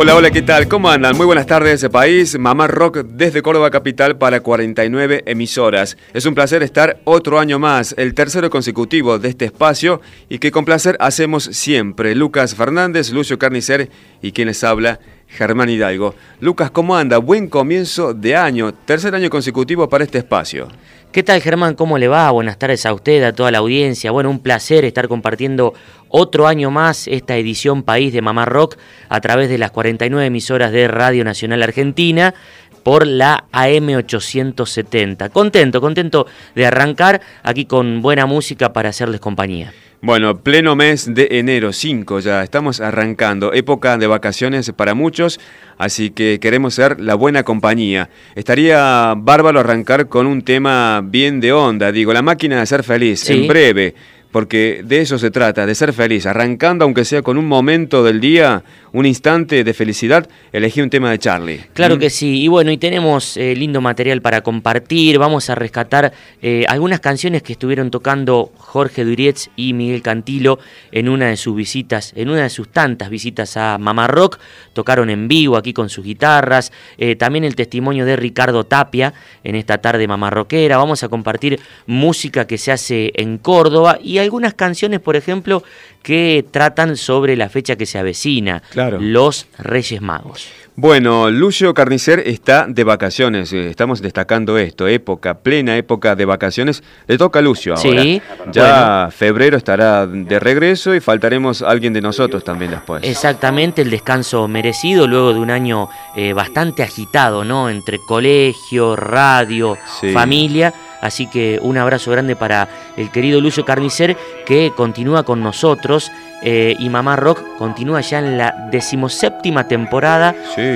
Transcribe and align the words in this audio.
Hola, 0.00 0.14
hola, 0.14 0.30
¿qué 0.30 0.42
tal? 0.42 0.68
¿Cómo 0.68 0.88
andan? 0.88 1.16
Muy 1.16 1.26
buenas 1.26 1.48
tardes, 1.48 1.84
país. 1.88 2.38
Mamá 2.38 2.68
Rock 2.68 2.98
desde 2.98 3.42
Córdoba 3.42 3.72
Capital 3.72 4.16
para 4.16 4.38
49 4.38 5.24
emisoras. 5.26 5.96
Es 6.14 6.24
un 6.24 6.36
placer 6.36 6.62
estar 6.62 7.00
otro 7.02 7.40
año 7.40 7.58
más, 7.58 7.96
el 7.98 8.14
tercero 8.14 8.48
consecutivo 8.48 9.18
de 9.18 9.30
este 9.30 9.46
espacio 9.46 10.00
y 10.28 10.38
que 10.38 10.52
con 10.52 10.64
placer 10.64 10.96
hacemos 11.00 11.42
siempre. 11.46 12.14
Lucas 12.14 12.54
Fernández, 12.54 13.10
Lucio 13.10 13.40
Carnicer 13.40 13.90
y 14.22 14.30
quienes 14.30 14.62
habla, 14.62 15.00
Germán 15.26 15.68
Hidalgo. 15.68 16.14
Lucas, 16.38 16.70
¿cómo 16.70 16.96
anda? 16.96 17.18
Buen 17.18 17.48
comienzo 17.48 18.14
de 18.14 18.36
año, 18.36 18.72
tercer 18.72 19.16
año 19.16 19.30
consecutivo 19.30 19.88
para 19.88 20.04
este 20.04 20.18
espacio. 20.18 20.68
¿Qué 21.10 21.22
tal 21.22 21.40
Germán? 21.40 21.74
¿Cómo 21.74 21.96
le 21.96 22.06
va? 22.06 22.30
Buenas 22.32 22.58
tardes 22.58 22.84
a 22.84 22.92
usted, 22.92 23.24
a 23.24 23.32
toda 23.32 23.50
la 23.50 23.58
audiencia. 23.58 24.10
Bueno, 24.10 24.28
un 24.28 24.40
placer 24.40 24.84
estar 24.84 25.08
compartiendo 25.08 25.72
otro 26.10 26.46
año 26.46 26.70
más 26.70 27.08
esta 27.08 27.34
edición 27.38 27.82
País 27.82 28.12
de 28.12 28.20
Mamá 28.20 28.44
Rock 28.44 28.76
a 29.08 29.18
través 29.22 29.48
de 29.48 29.56
las 29.56 29.70
49 29.70 30.26
emisoras 30.26 30.70
de 30.70 30.86
Radio 30.86 31.24
Nacional 31.24 31.62
Argentina 31.62 32.34
por 32.82 33.06
la 33.06 33.44
AM870. 33.52 35.30
Contento, 35.30 35.80
contento 35.80 36.26
de 36.54 36.66
arrancar 36.66 37.22
aquí 37.42 37.64
con 37.64 38.02
buena 38.02 38.26
música 38.26 38.74
para 38.74 38.90
hacerles 38.90 39.20
compañía. 39.20 39.72
Bueno, 40.00 40.38
pleno 40.44 40.76
mes 40.76 41.12
de 41.12 41.26
enero 41.32 41.72
5 41.72 42.20
ya, 42.20 42.44
estamos 42.44 42.80
arrancando, 42.80 43.52
época 43.52 43.98
de 43.98 44.06
vacaciones 44.06 44.70
para 44.70 44.94
muchos, 44.94 45.40
así 45.76 46.10
que 46.10 46.38
queremos 46.40 46.74
ser 46.74 47.00
la 47.00 47.16
buena 47.16 47.42
compañía. 47.42 48.08
Estaría 48.36 49.14
bárbaro 49.16 49.58
arrancar 49.58 50.06
con 50.06 50.28
un 50.28 50.42
tema 50.42 51.02
bien 51.04 51.40
de 51.40 51.52
onda, 51.52 51.90
digo, 51.90 52.12
la 52.12 52.22
máquina 52.22 52.60
de 52.60 52.66
ser 52.66 52.84
feliz, 52.84 53.28
en 53.28 53.48
breve 53.48 53.96
porque 54.30 54.82
de 54.84 55.00
eso 55.00 55.18
se 55.18 55.30
trata, 55.30 55.66
de 55.66 55.74
ser 55.74 55.92
feliz, 55.92 56.26
arrancando 56.26 56.84
aunque 56.84 57.04
sea 57.04 57.22
con 57.22 57.38
un 57.38 57.46
momento 57.46 58.04
del 58.04 58.20
día, 58.20 58.62
un 58.92 59.06
instante 59.06 59.64
de 59.64 59.74
felicidad, 59.74 60.28
elegí 60.52 60.80
un 60.80 60.90
tema 60.90 61.10
de 61.10 61.18
Charlie. 61.18 61.60
Claro 61.72 61.96
¿Mm? 61.96 61.98
que 61.98 62.10
sí, 62.10 62.42
y 62.42 62.48
bueno, 62.48 62.70
y 62.70 62.76
tenemos 62.78 63.36
eh, 63.36 63.54
lindo 63.54 63.80
material 63.80 64.20
para 64.20 64.42
compartir, 64.42 65.18
vamos 65.18 65.48
a 65.50 65.54
rescatar 65.54 66.12
eh, 66.42 66.64
algunas 66.68 67.00
canciones 67.00 67.42
que 67.42 67.52
estuvieron 67.52 67.90
tocando 67.90 68.52
Jorge 68.56 69.04
Durietz 69.04 69.48
y 69.56 69.72
Miguel 69.72 70.02
Cantilo 70.02 70.58
en 70.92 71.08
una 71.08 71.28
de 71.28 71.36
sus 71.36 71.56
visitas, 71.56 72.12
en 72.14 72.28
una 72.28 72.42
de 72.42 72.50
sus 72.50 72.68
tantas 72.68 73.10
visitas 73.10 73.56
a 73.56 73.78
Mamá 73.78 74.06
Rock, 74.08 74.38
tocaron 74.74 75.10
en 75.10 75.28
vivo 75.28 75.56
aquí 75.56 75.72
con 75.72 75.88
sus 75.88 76.04
guitarras, 76.04 76.70
eh, 76.98 77.16
también 77.16 77.44
el 77.44 77.56
testimonio 77.56 78.04
de 78.04 78.16
Ricardo 78.16 78.64
Tapia 78.64 79.14
en 79.42 79.54
esta 79.54 79.78
tarde 79.78 80.06
Mamá 80.06 80.30
Rockera, 80.30 80.76
vamos 80.76 81.02
a 81.02 81.08
compartir 81.08 81.60
música 81.86 82.46
que 82.46 82.58
se 82.58 82.72
hace 82.72 83.12
en 83.14 83.38
Córdoba 83.38 83.98
y 84.02 84.17
algunas 84.20 84.54
canciones, 84.54 85.00
por 85.00 85.16
ejemplo, 85.16 85.62
que 86.02 86.44
tratan 86.50 86.96
sobre 86.96 87.36
la 87.36 87.48
fecha 87.48 87.76
que 87.76 87.86
se 87.86 87.98
avecina, 87.98 88.62
los 88.98 89.46
Reyes 89.58 90.00
Magos. 90.00 90.48
Bueno, 90.80 91.28
Lucio 91.28 91.74
Carnicer 91.74 92.22
está 92.24 92.66
de 92.68 92.84
vacaciones, 92.84 93.52
eh, 93.52 93.68
estamos 93.68 94.00
destacando 94.00 94.56
esto, 94.58 94.86
época, 94.86 95.34
plena 95.34 95.76
época 95.76 96.14
de 96.14 96.24
vacaciones. 96.24 96.84
Le 97.08 97.18
toca 97.18 97.40
a 97.40 97.42
Lucio 97.42 97.74
ahora. 97.74 98.00
Sí, 98.00 98.22
ya 98.52 99.08
febrero 99.10 99.56
estará 99.56 100.06
de 100.06 100.38
regreso 100.38 100.94
y 100.94 101.00
faltaremos 101.00 101.62
alguien 101.62 101.92
de 101.92 102.00
nosotros 102.00 102.44
también 102.44 102.70
después. 102.70 103.02
Exactamente, 103.02 103.82
el 103.82 103.90
descanso 103.90 104.46
merecido 104.46 105.08
luego 105.08 105.34
de 105.34 105.40
un 105.40 105.50
año 105.50 105.88
eh, 106.14 106.32
bastante 106.32 106.84
agitado, 106.84 107.42
¿no? 107.42 107.68
Entre 107.68 107.98
colegio, 107.98 108.94
radio, 108.94 109.76
familia. 110.12 110.72
Así 111.00 111.26
que 111.26 111.58
un 111.62 111.78
abrazo 111.78 112.10
grande 112.10 112.36
para 112.36 112.68
el 112.96 113.10
querido 113.10 113.40
Lucio 113.40 113.64
Carnicer 113.64 114.16
que 114.46 114.72
continúa 114.76 115.22
con 115.22 115.42
nosotros 115.42 116.10
eh, 116.42 116.76
y 116.78 116.88
Mamá 116.88 117.16
Rock 117.16 117.42
continúa 117.58 118.00
ya 118.00 118.18
en 118.20 118.38
la 118.38 118.68
decimoséptima 118.70 119.66
temporada 119.68 120.34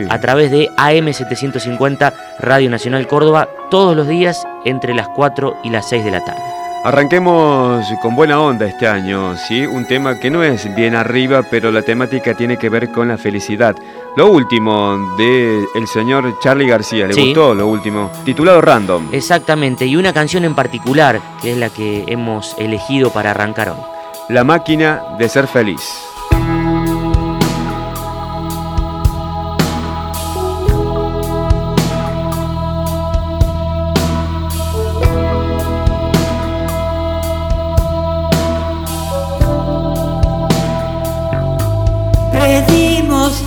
a 0.08 0.20
través 0.20 0.50
de 0.50 0.68
AM750 0.76 2.12
Radio 2.40 2.70
Nacional 2.70 3.06
Córdoba 3.06 3.48
todos 3.70 3.96
los 3.96 4.08
días 4.08 4.44
entre 4.64 4.94
las 4.94 5.08
4 5.08 5.58
y 5.62 5.70
las 5.70 5.88
6 5.88 6.04
de 6.04 6.10
la 6.10 6.24
tarde. 6.24 6.61
Arranquemos 6.84 7.86
con 8.02 8.16
buena 8.16 8.40
onda 8.40 8.66
este 8.66 8.88
año, 8.88 9.36
¿sí? 9.36 9.64
Un 9.64 9.86
tema 9.86 10.18
que 10.18 10.30
no 10.30 10.42
es 10.42 10.74
bien 10.74 10.96
arriba, 10.96 11.44
pero 11.48 11.70
la 11.70 11.82
temática 11.82 12.34
tiene 12.34 12.56
que 12.56 12.68
ver 12.68 12.90
con 12.90 13.06
la 13.06 13.16
felicidad. 13.16 13.76
Lo 14.16 14.28
último 14.32 15.14
de 15.16 15.64
el 15.76 15.86
señor 15.86 16.40
Charlie 16.40 16.66
García, 16.66 17.06
¿le 17.06 17.14
gustó 17.14 17.54
lo 17.54 17.68
último? 17.68 18.10
Titulado 18.24 18.60
Random. 18.60 19.10
Exactamente, 19.12 19.86
y 19.86 19.94
una 19.94 20.12
canción 20.12 20.44
en 20.44 20.56
particular, 20.56 21.20
que 21.40 21.52
es 21.52 21.56
la 21.56 21.70
que 21.70 22.04
hemos 22.08 22.56
elegido 22.58 23.10
para 23.10 23.30
arrancar 23.30 23.68
hoy. 23.68 23.76
La 24.28 24.42
máquina 24.42 25.02
de 25.20 25.28
ser 25.28 25.46
feliz. 25.46 26.11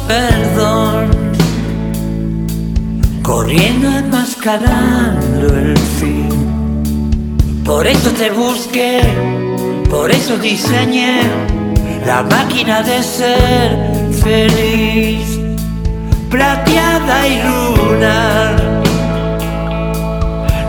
Perdón, 0.08 1.10
corriendo 3.22 3.88
enmascarando 3.90 5.48
el 5.58 5.78
fin. 5.78 7.62
Por 7.64 7.86
eso 7.88 8.12
te 8.12 8.32
busqué, 8.32 9.02
por 9.90 10.12
eso 10.12 10.38
diseñé 10.38 11.22
la 12.06 12.24
máquina 12.24 12.82
de 12.82 13.04
ser 13.04 14.12
feliz, 14.24 15.40
plateada 16.30 17.28
y 17.28 17.42
lunar, 17.44 18.82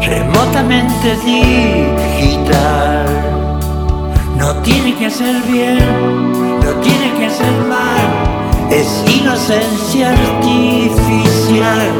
remotamente 0.02 1.16
digital. 1.24 3.06
No 4.38 4.54
tiene 4.62 4.94
que 4.96 5.10
ser 5.10 5.42
bien, 5.42 5.78
no 6.64 6.72
tiene 6.82 7.12
que 7.18 7.30
ser 7.30 7.52
mal 7.68 8.25
es 8.70 9.04
inocencia 9.08 10.10
artificial. 10.10 11.92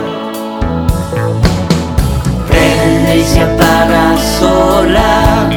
Prende 2.49 3.17
y 3.19 3.25
se 3.25 3.41
apaga 3.41 4.17
sola, 4.39 5.49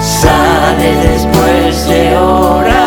sale 0.00 0.90
después 1.08 1.88
de 1.88 2.16
hora. 2.16 2.82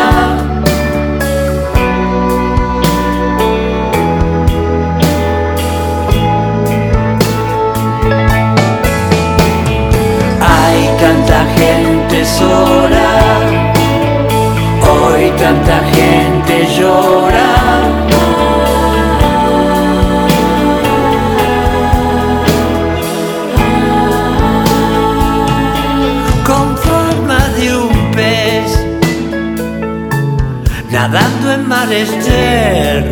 Hay 10.40 10.80
tanta 11.00 11.44
gente 11.56 12.24
sola, 12.24 13.05
Con 26.44 26.76
forma 26.76 27.48
de 27.58 27.76
un 27.76 28.10
pez, 28.12 28.70
nadando 30.90 31.52
en 31.52 31.68
mares 31.68 32.10
de 32.24 33.10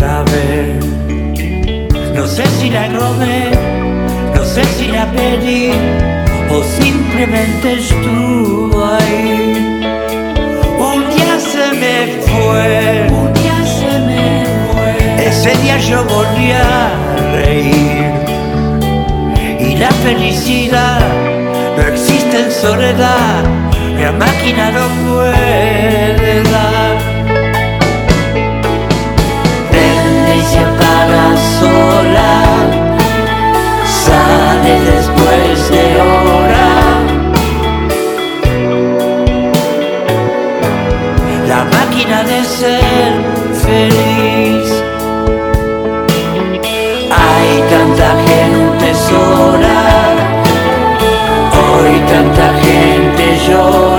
No 2.15 2.27
sé 2.27 2.47
si 2.59 2.71
la 2.71 2.89
grobé, 2.89 3.51
no 4.35 4.45
sé 4.45 4.65
si 4.77 4.87
la 4.89 5.11
pedí 5.11 5.71
o 6.51 6.63
simplemente 6.63 7.75
estuvo 7.75 8.85
ahí. 8.85 9.81
Un 10.79 11.01
día 11.11 11.39
se 11.41 11.73
me 11.81 12.23
fue. 12.23 13.14
Ese 15.47 15.61
día 15.61 15.77
yo 15.77 16.03
volví 16.07 16.53
a 16.53 16.91
reír 17.35 18.15
y 19.61 19.77
la 19.77 19.91
felicidad 19.91 21.01
no 21.77 21.83
existe 21.83 22.45
en 22.45 22.51
soledad, 22.51 23.45
la 24.01 24.13
máquina 24.13 24.71
no 24.71 24.89
puede 25.05 26.43
dar. 26.45 26.97
Se 30.51 30.59
apaga 30.61 31.37
sola, 31.61 32.33
sale 34.07 34.81
después 34.93 35.71
de 35.71 35.85
hora. 36.01 36.71
La 41.47 41.65
máquina 41.65 42.23
de 42.23 42.45
ser 42.45 43.34
tanta 47.97 48.17
gente 48.27 48.95
sola, 48.95 50.15
hoy 51.53 52.01
tanta 52.09 52.53
gente 52.61 53.49
llora. 53.49 53.94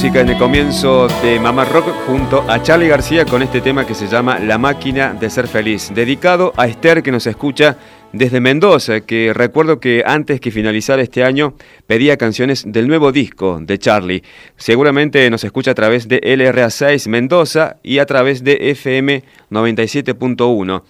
Música 0.00 0.20
en 0.20 0.30
el 0.30 0.38
comienzo 0.38 1.08
de 1.22 1.38
Mamá 1.38 1.66
Rock 1.66 1.88
junto 2.06 2.42
a 2.50 2.62
Charlie 2.62 2.88
García 2.88 3.26
con 3.26 3.42
este 3.42 3.60
tema 3.60 3.86
que 3.86 3.94
se 3.94 4.06
llama 4.06 4.38
La 4.38 4.56
máquina 4.56 5.12
de 5.12 5.28
ser 5.28 5.46
feliz, 5.46 5.92
dedicado 5.94 6.54
a 6.56 6.66
Esther 6.68 7.02
que 7.02 7.12
nos 7.12 7.26
escucha 7.26 7.76
desde 8.10 8.40
Mendoza, 8.40 9.02
que 9.02 9.34
recuerdo 9.34 9.78
que 9.78 10.02
antes 10.06 10.40
que 10.40 10.50
finalizara 10.50 11.02
este 11.02 11.22
año 11.22 11.52
pedía 11.86 12.16
canciones 12.16 12.64
del 12.66 12.88
nuevo 12.88 13.12
disco 13.12 13.58
de 13.60 13.78
Charlie. 13.78 14.22
Seguramente 14.56 15.28
nos 15.28 15.44
escucha 15.44 15.72
a 15.72 15.74
través 15.74 16.08
de 16.08 16.18
LRA6 16.22 17.06
Mendoza 17.06 17.76
y 17.82 17.98
a 17.98 18.06
través 18.06 18.42
de 18.42 18.70
FM 18.70 19.22
97.1. 19.50 20.82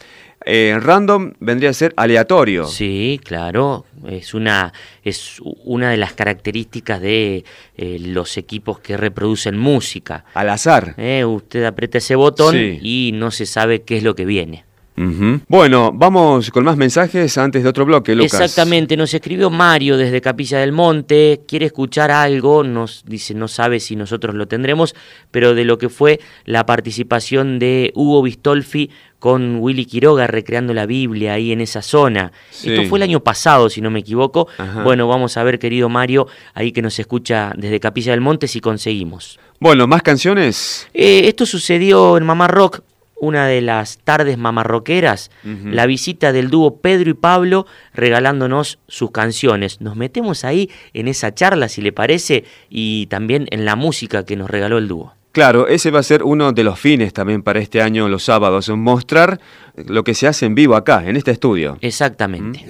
Eh, 0.46 0.78
random 0.80 1.32
vendría 1.40 1.70
a 1.70 1.74
ser 1.74 1.92
aleatorio. 1.96 2.64
Sí, 2.66 3.20
claro, 3.22 3.84
es 4.08 4.32
una, 4.32 4.72
es 5.04 5.36
una 5.64 5.90
de 5.90 5.98
las 5.98 6.14
características 6.14 7.00
de 7.00 7.44
eh, 7.76 7.98
los 8.00 8.36
equipos 8.38 8.80
que 8.80 8.96
reproducen 8.96 9.58
música. 9.58 10.24
Al 10.34 10.48
azar. 10.48 10.94
Eh, 10.96 11.24
usted 11.24 11.64
aprieta 11.64 11.98
ese 11.98 12.14
botón 12.14 12.54
Sí. 12.54 12.78
y 12.82 13.12
no 13.14 13.30
se 13.30 13.44
sabe 13.44 13.82
qué 13.82 13.98
es 13.98 14.02
lo 14.02 14.14
que 14.14 14.24
viene. 14.24 14.64
Ujú. 14.96 15.40
Bueno, 15.48 15.92
vamos 15.94 16.50
con 16.50 16.64
más 16.64 16.76
mensajes 16.76 17.38
antes 17.38 17.62
de 17.62 17.68
otro 17.70 17.86
bloque, 17.86 18.14
Lucas. 18.14 18.34
Exactamente, 18.34 18.98
nos 18.98 19.14
escribió 19.14 19.48
Mario 19.48 19.96
desde 19.96 20.20
Capilla 20.20 20.58
del 20.58 20.72
Monte, 20.72 21.40
quiere 21.48 21.66
escuchar 21.66 22.10
algo, 22.10 22.64
nos 22.64 23.02
dice, 23.06 23.32
no 23.32 23.48
sabe 23.48 23.80
si 23.80 23.96
nosotros 23.96 24.34
lo 24.34 24.46
tendremos, 24.46 24.94
pero 25.30 25.54
de 25.54 25.64
lo 25.64 25.78
que 25.78 25.88
fue 25.88 26.20
la 26.44 26.66
participación 26.66 27.58
de 27.58 27.92
Hugo 27.94 28.20
Bistolfi 28.22 28.90
con 29.20 29.58
Willy 29.60 29.84
Quiroga 29.84 30.26
recreando 30.26 30.74
la 30.74 30.86
Biblia 30.86 31.34
ahí 31.34 31.52
en 31.52 31.60
esa 31.60 31.82
zona. 31.82 32.32
Sí. 32.50 32.72
Esto 32.72 32.88
fue 32.88 32.98
el 32.98 33.04
año 33.04 33.20
pasado, 33.20 33.70
si 33.70 33.80
no 33.80 33.90
me 33.90 34.00
equivoco. 34.00 34.48
Ajá. 34.58 34.82
Bueno, 34.82 35.06
vamos 35.06 35.36
a 35.36 35.44
ver, 35.44 35.60
querido 35.60 35.88
Mario, 35.88 36.26
ahí 36.54 36.72
que 36.72 36.82
nos 36.82 36.98
escucha 36.98 37.52
desde 37.56 37.78
Capilla 37.78 38.10
del 38.10 38.20
Monte, 38.20 38.48
si 38.48 38.60
conseguimos. 38.60 39.38
Bueno, 39.60 39.86
más 39.86 40.02
canciones. 40.02 40.88
Eh, 40.94 41.28
esto 41.28 41.46
sucedió 41.46 42.16
en 42.16 42.24
Mamá 42.24 42.48
Rock, 42.48 42.82
una 43.20 43.46
de 43.46 43.60
las 43.60 43.98
tardes 43.98 44.38
mamarroqueras, 44.38 45.30
la 45.44 45.84
visita 45.84 46.32
del 46.32 46.48
dúo 46.48 46.76
Pedro 46.76 47.10
y 47.10 47.14
Pablo 47.14 47.66
regalándonos 47.92 48.78
sus 48.88 49.10
canciones. 49.10 49.82
Nos 49.82 49.94
metemos 49.94 50.42
ahí 50.44 50.70
en 50.94 51.06
esa 51.06 51.34
charla, 51.34 51.68
si 51.68 51.82
le 51.82 51.92
parece, 51.92 52.44
y 52.70 53.06
también 53.06 53.46
en 53.50 53.66
la 53.66 53.76
música 53.76 54.24
que 54.24 54.36
nos 54.36 54.48
regaló 54.48 54.78
el 54.78 54.88
dúo. 54.88 55.12
Claro, 55.32 55.68
ese 55.68 55.92
va 55.92 56.00
a 56.00 56.02
ser 56.02 56.24
uno 56.24 56.52
de 56.52 56.64
los 56.64 56.78
fines 56.78 57.12
también 57.12 57.42
para 57.42 57.60
este 57.60 57.80
año, 57.80 58.08
los 58.08 58.24
sábados, 58.24 58.68
mostrar 58.70 59.40
lo 59.76 60.02
que 60.02 60.14
se 60.14 60.26
hace 60.26 60.46
en 60.46 60.56
vivo 60.56 60.74
acá, 60.74 61.04
en 61.06 61.16
este 61.16 61.30
estudio. 61.30 61.78
Exactamente. 61.80 62.66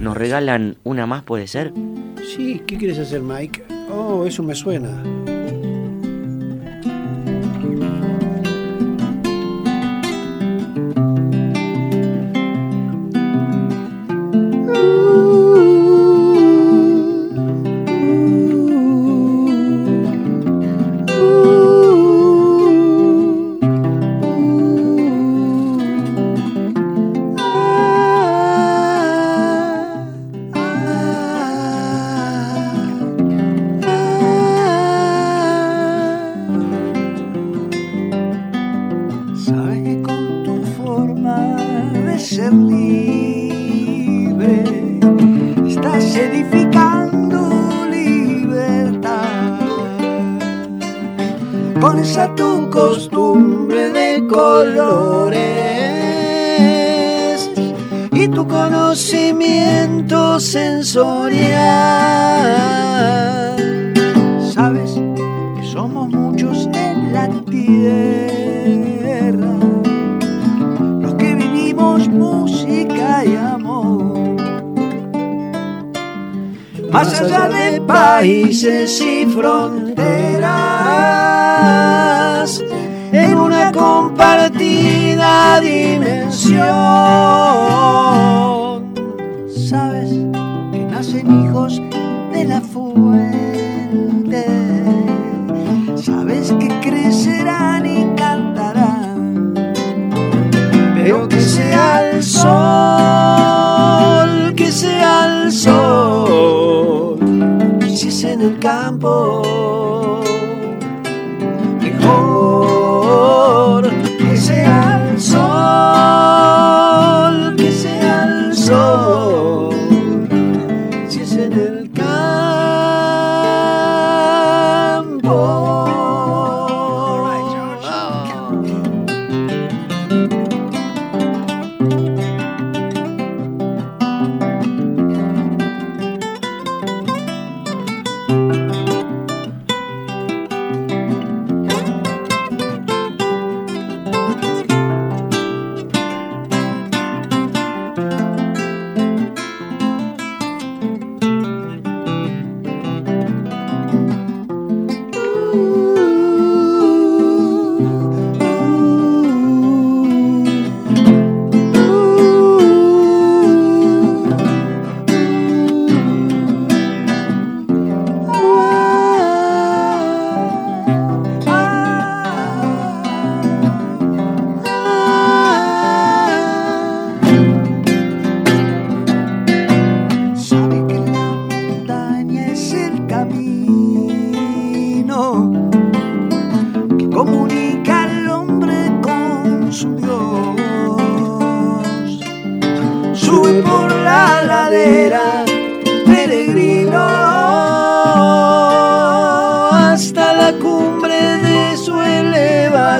Nos 0.00 0.16
regalan 0.16 0.76
una 0.84 1.06
más, 1.06 1.24
puede 1.24 1.48
ser. 1.48 1.72
Sí, 2.36 2.62
¿qué 2.66 2.76
quieres 2.76 2.98
hacer, 2.98 3.20
Mike? 3.20 3.64
Oh, 3.90 4.24
eso 4.26 4.42
me 4.44 4.54
suena. 4.54 5.02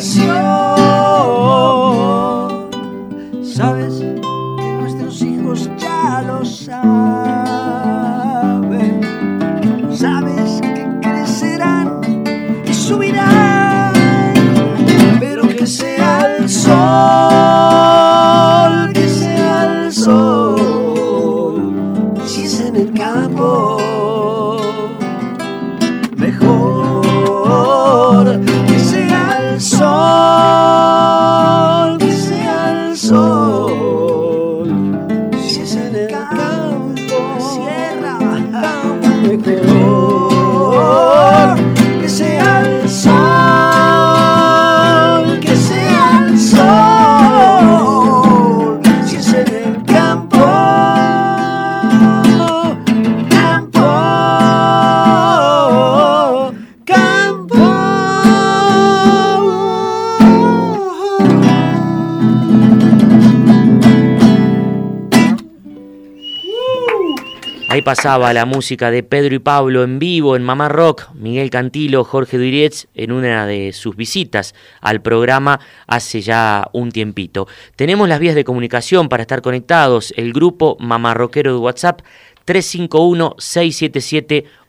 creación. 0.00 0.69
Pasaba 67.90 68.32
la 68.32 68.46
música 68.46 68.92
de 68.92 69.02
Pedro 69.02 69.34
y 69.34 69.40
Pablo 69.40 69.82
en 69.82 69.98
vivo 69.98 70.36
en 70.36 70.44
Mamá 70.44 70.68
Rock, 70.68 71.08
Miguel 71.14 71.50
Cantilo, 71.50 72.04
Jorge 72.04 72.38
Durietz 72.38 72.86
en 72.94 73.10
una 73.10 73.48
de 73.48 73.72
sus 73.72 73.96
visitas 73.96 74.54
al 74.80 75.02
programa 75.02 75.58
hace 75.88 76.20
ya 76.20 76.68
un 76.72 76.92
tiempito. 76.92 77.48
Tenemos 77.74 78.08
las 78.08 78.20
vías 78.20 78.36
de 78.36 78.44
comunicación 78.44 79.08
para 79.08 79.22
estar 79.22 79.42
conectados, 79.42 80.14
el 80.16 80.32
grupo 80.32 80.76
Mamá 80.78 81.14
Rockero 81.14 81.52
de 81.52 81.58
WhatsApp 81.58 82.02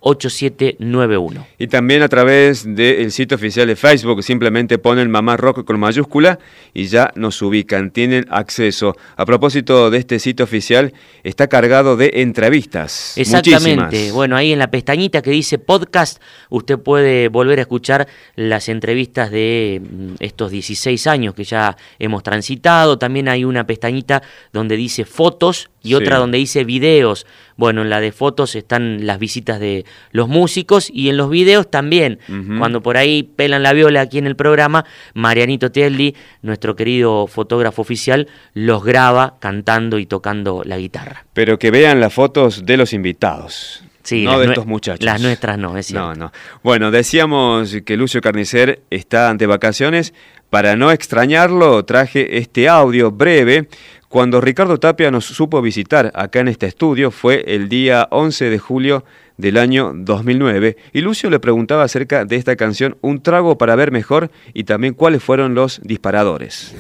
351-677-8791. 0.02 1.46
Y 1.58 1.68
también 1.68 2.02
a 2.02 2.10
través 2.10 2.64
del 2.76 3.12
sitio 3.12 3.36
oficial 3.36 3.68
de 3.68 3.76
Facebook, 3.76 4.24
simplemente 4.24 4.78
ponen 4.78 5.10
Mamá 5.10 5.38
Rock 5.38 5.64
con 5.66 5.80
mayúscula 5.80 6.40
y 6.74 6.88
ya 6.88 7.12
nos 7.16 7.42
ubican, 7.42 7.92
tienen 7.92 8.26
acceso. 8.30 8.96
A 9.16 9.26
propósito 9.26 9.90
de 9.90 9.98
este 10.00 10.20
sitio 10.20 10.44
oficial, 10.44 10.94
está 11.24 11.48
cargado 11.48 11.98
de 11.98 12.12
entrevistas. 12.16 13.18
Exactamente. 13.18 13.76
muchísimas. 13.82 14.14
Bueno, 14.14 14.36
ahí 14.36 14.54
en 14.54 14.60
la 14.60 14.72
pestañita 14.72 15.22
que 15.22 15.32
dice 15.32 15.58
podcast, 15.58 16.22
usted 16.50 16.80
puede 16.80 17.28
volver 17.30 17.60
a 17.60 17.64
escuchar 17.64 18.08
las 18.36 18.70
entrevistas 18.70 19.32
de 19.32 19.82
mm, 19.82 20.16
estos 20.20 20.52
16 20.52 21.08
años 21.08 21.36
que 21.36 21.44
ya 21.44 21.78
hemos 22.00 22.24
transitado. 22.24 22.98
También 22.98 23.28
hay 23.28 23.44
una 23.44 23.66
pestañita 23.66 24.22
donde 24.52 24.76
dice 24.76 25.06
fotos 25.06 25.71
y 25.84 25.96
otra 25.96 26.18
donde 26.18 26.38
dice 26.38 26.64
videos. 26.64 27.26
Bueno, 27.58 27.82
en 27.82 27.90
la 27.90 28.00
de 28.00 28.12
fotos 28.12 28.56
están 28.56 29.06
las 29.06 29.20
visitas 29.20 29.60
de 29.60 29.86
los 30.12 30.28
músicos 30.28 30.90
y 30.92 31.10
en 31.10 31.18
los 31.18 31.30
videos 31.30 31.70
también. 31.70 32.20
Cuando 32.58 32.82
por 32.82 32.98
ahí 32.98 33.24
pelan 33.24 33.64
la 33.64 33.74
viola 33.74 34.02
aquí 34.02 34.18
en 34.18 34.28
el 34.28 34.36
programa, 34.36 34.86
Marianito 35.14 35.72
Telli, 35.72 36.16
nuestro 36.42 36.76
querido 36.76 37.28
fotógrafo 37.28 37.82
oficial, 37.82 38.28
los 38.54 38.84
graba 38.84 39.38
cantando 39.40 40.00
y 40.00 40.06
tocando 40.06 40.64
la 40.66 40.78
guitarra. 40.78 41.26
Pero 41.34 41.60
que 41.60 41.72
vean 41.72 42.00
las 42.00 42.14
fotos 42.14 42.66
de 42.66 42.78
los 42.78 42.94
invitados. 42.94 43.84
Sí, 44.04 44.24
no 44.24 44.40
de 44.40 44.48
estos 44.48 44.66
muchachos. 44.66 45.06
las 45.06 45.22
nuestras 45.22 45.58
no, 45.58 45.78
es 45.78 45.86
cierto. 45.88 46.08
No, 46.08 46.16
no. 46.16 46.32
Bueno, 46.64 46.90
decíamos 46.90 47.76
que 47.86 47.98
Lucio 47.98 48.22
Carnicer 48.22 48.82
está 48.90 49.30
ante 49.30 49.46
vacaciones. 49.46 50.14
Para 50.50 50.76
no 50.76 50.92
extrañarlo, 50.92 51.86
traje 51.86 52.38
este 52.38 52.68
audio 52.68 53.12
breve. 53.12 53.70
Cuando 54.12 54.42
Ricardo 54.42 54.78
Tapia 54.78 55.10
nos 55.10 55.24
supo 55.24 55.62
visitar 55.62 56.12
acá 56.14 56.42
en 56.42 56.50
este 56.50 56.66
estudio 56.66 57.12
fue 57.12 57.46
el 57.48 57.70
día 57.70 58.10
11 58.12 58.50
de 58.50 58.60
julio 58.60 59.06
del 59.38 59.56
año 59.56 59.94
2009 59.96 60.76
y 60.92 61.00
Lucio 61.00 61.30
le 61.30 61.40
preguntaba 61.40 61.84
acerca 61.84 62.26
de 62.26 62.36
esta 62.36 62.58
canción 62.58 62.98
Un 63.00 63.24
trago 63.24 63.58
para 63.58 63.74
ver 63.78 63.94
mejor 63.94 64.30
y 64.54 64.66
también 64.66 64.96
cuáles 64.96 65.24
fueron 65.24 65.56
los 65.56 65.80
disparadores. 65.82 66.76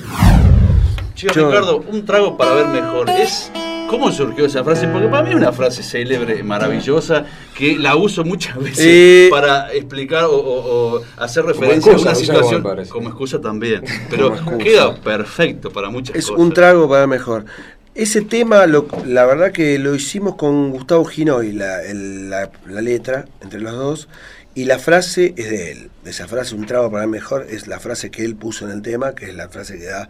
Chico 1.15 1.33
Ricardo, 1.33 1.77
un 1.87 2.03
trago 2.03 2.35
para 2.35 2.53
ver 2.53 2.67
mejor. 2.67 3.09
Es 3.09 3.49
¿Cómo 3.91 4.11
surgió 4.11 4.45
esa 4.45 4.63
frase? 4.63 4.87
Porque 4.87 5.07
para 5.09 5.21
mí 5.23 5.29
es 5.31 5.35
una 5.35 5.51
frase 5.51 5.83
célebre, 5.83 6.41
maravillosa, 6.43 7.25
que 7.55 7.77
la 7.77 7.95
uso 7.97 8.23
muchas 8.23 8.57
veces 8.63 8.79
Eh, 8.87 9.27
para 9.29 9.71
explicar 9.73 10.23
o, 10.23 10.31
o- 10.37 10.95
o 10.97 11.01
hacer 11.17 11.43
referencia 11.45 11.91
excusa, 11.91 12.09
a 12.09 12.13
una 12.13 12.13
como 12.13 12.49
situación. 12.49 12.87
como 12.89 13.09
excusa 13.09 13.41
también. 13.41 13.83
Pero 14.09 14.33
excusa. 14.33 14.57
queda 14.57 14.95
perfecto 14.95 15.69
para 15.71 15.89
muchas 15.89 16.15
Es 16.15 16.27
cosas. 16.27 16.39
un 16.41 16.53
trago 16.53 16.89
para 16.89 17.05
mejor. 17.05 17.45
Ese 17.93 18.21
tema, 18.21 18.65
lo- 18.67 18.87
la 19.05 19.25
verdad 19.25 19.51
que 19.51 19.77
lo 19.77 19.93
hicimos 19.93 20.35
con 20.35 20.71
Gustavo 20.71 21.03
Ginoy, 21.05 21.51
la, 21.51 21.83
el- 21.83 22.29
la- 22.29 22.49
la 22.67 22.81
letra, 22.81 23.25
entre 23.41 23.59
los 23.59 23.73
dos, 23.73 24.07
y 24.55 24.63
la 24.65 24.79
frase 24.79 25.33
es 25.37 25.49
de 25.49 25.71
él. 25.73 25.89
Esa 26.05 26.27
frase, 26.27 26.55
un 26.55 26.65
trago 26.65 26.89
para 26.89 27.05
mejor, 27.07 27.45
es 27.49 27.67
la 27.67 27.79
frase 27.79 28.09
que 28.09 28.23
él 28.23 28.35
puso 28.35 28.65
en 28.65 28.71
el 28.71 28.81
tema, 28.81 29.13
que 29.15 29.25
es 29.25 29.35
la 29.35 29.49
frase 29.49 29.77
que 29.77 29.85
da 29.85 30.09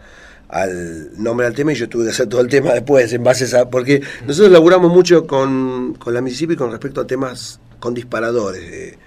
al 0.52 1.10
nombre 1.20 1.46
al 1.46 1.54
tema 1.54 1.72
y 1.72 1.76
yo 1.76 1.88
tuve 1.88 2.04
que 2.04 2.10
hacer 2.10 2.28
todo 2.28 2.42
el 2.42 2.48
tema 2.48 2.72
después 2.74 3.10
en 3.12 3.24
base 3.24 3.44
a 3.44 3.46
esa, 3.46 3.70
porque 3.70 4.02
nosotros 4.26 4.52
laburamos 4.52 4.92
mucho 4.92 5.26
con, 5.26 5.94
con 5.94 6.12
la 6.12 6.20
Mississippi 6.20 6.56
con 6.56 6.70
respecto 6.70 7.00
a 7.00 7.06
temas 7.06 7.58
con 7.80 7.94
disparadores 7.94 8.70
de, 8.70 8.98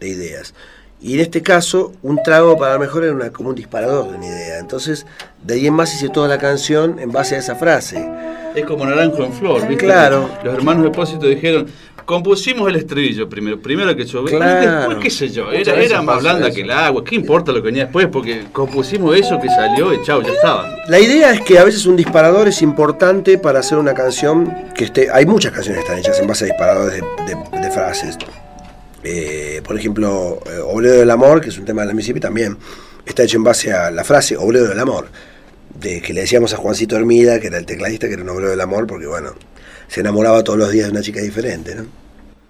de 0.00 0.08
ideas. 0.08 0.54
Y 1.00 1.14
en 1.14 1.20
este 1.20 1.42
caso, 1.42 1.92
un 2.02 2.22
trago 2.22 2.56
para 2.56 2.78
mejor 2.78 3.04
era 3.04 3.12
una, 3.12 3.30
como 3.30 3.50
un 3.50 3.54
disparador 3.54 4.10
de 4.10 4.16
una 4.16 4.26
idea. 4.26 4.58
Entonces, 4.58 5.06
de 5.44 5.54
ahí 5.54 5.66
en 5.66 5.74
más 5.74 5.94
hice 5.94 6.08
toda 6.08 6.26
la 6.26 6.38
canción 6.38 6.98
en 6.98 7.12
base 7.12 7.36
a 7.36 7.38
esa 7.38 7.54
frase. 7.54 8.10
Es 8.54 8.64
como 8.64 8.86
naranjo 8.86 9.22
en 9.22 9.32
flor, 9.34 9.68
¿viste? 9.68 9.84
Claro. 9.84 10.30
Los 10.42 10.54
hermanos 10.54 10.84
de 10.84 10.88
Depósito 10.88 11.26
dijeron, 11.26 11.66
compusimos 12.06 12.68
el 12.70 12.76
estribillo 12.76 13.28
primero, 13.28 13.60
primero 13.60 13.94
que 13.94 14.06
yo, 14.06 14.24
Claro. 14.24 14.78
después 14.78 14.98
qué 15.02 15.10
sé 15.10 15.28
yo, 15.28 15.50
era, 15.52 15.74
era 15.74 16.00
más 16.00 16.22
blanda 16.22 16.46
eso. 16.48 16.54
que 16.56 16.62
el 16.62 16.70
agua, 16.70 17.04
¿qué 17.04 17.14
importa 17.16 17.52
lo 17.52 17.58
que 17.58 17.66
venía 17.66 17.84
después? 17.84 18.06
Porque 18.06 18.44
compusimos 18.52 19.14
eso 19.16 19.38
que 19.40 19.48
salió 19.48 19.92
y 19.92 20.02
chao, 20.04 20.22
ya 20.22 20.32
estaba. 20.32 20.74
La 20.88 20.98
idea 21.00 21.32
es 21.32 21.42
que 21.42 21.58
a 21.58 21.64
veces 21.64 21.84
un 21.84 21.96
disparador 21.96 22.48
es 22.48 22.62
importante 22.62 23.36
para 23.38 23.58
hacer 23.58 23.76
una 23.76 23.92
canción 23.92 24.54
que 24.74 24.84
esté. 24.84 25.08
Hay 25.12 25.26
muchas 25.26 25.52
canciones 25.52 25.80
que 25.80 25.84
están 25.84 25.98
hechas 25.98 26.18
en 26.20 26.26
base 26.26 26.44
a 26.44 26.46
disparadores 26.48 27.02
de, 27.02 27.34
de- 27.34 27.60
de 27.60 27.70
frases. 27.70 28.16
Eh, 29.04 29.60
por 29.64 29.78
ejemplo, 29.78 30.40
eh, 30.46 30.58
Obrero 30.64 30.94
del 30.96 31.10
Amor, 31.10 31.40
que 31.40 31.50
es 31.50 31.58
un 31.58 31.64
tema 31.64 31.82
de 31.82 31.88
la 31.88 31.94
Mississippi, 31.94 32.20
también 32.20 32.56
está 33.04 33.22
hecho 33.24 33.36
en 33.36 33.44
base 33.44 33.72
a 33.72 33.90
la 33.90 34.04
frase 34.04 34.36
Obrero 34.36 34.66
del 34.68 34.80
Amor, 34.80 35.08
de 35.78 36.00
que 36.00 36.12
le 36.12 36.22
decíamos 36.22 36.54
a 36.54 36.56
Juancito 36.56 36.96
Hermida, 36.96 37.38
que 37.38 37.48
era 37.48 37.58
el 37.58 37.66
tecladista, 37.66 38.06
que 38.08 38.14
era 38.14 38.22
un 38.22 38.28
obrero 38.30 38.50
del 38.50 38.60
amor, 38.60 38.86
porque 38.86 39.06
bueno, 39.06 39.34
se 39.88 40.00
enamoraba 40.00 40.42
todos 40.42 40.58
los 40.58 40.70
días 40.70 40.86
de 40.86 40.92
una 40.92 41.02
chica 41.02 41.20
diferente, 41.20 41.74
¿no? 41.74 41.86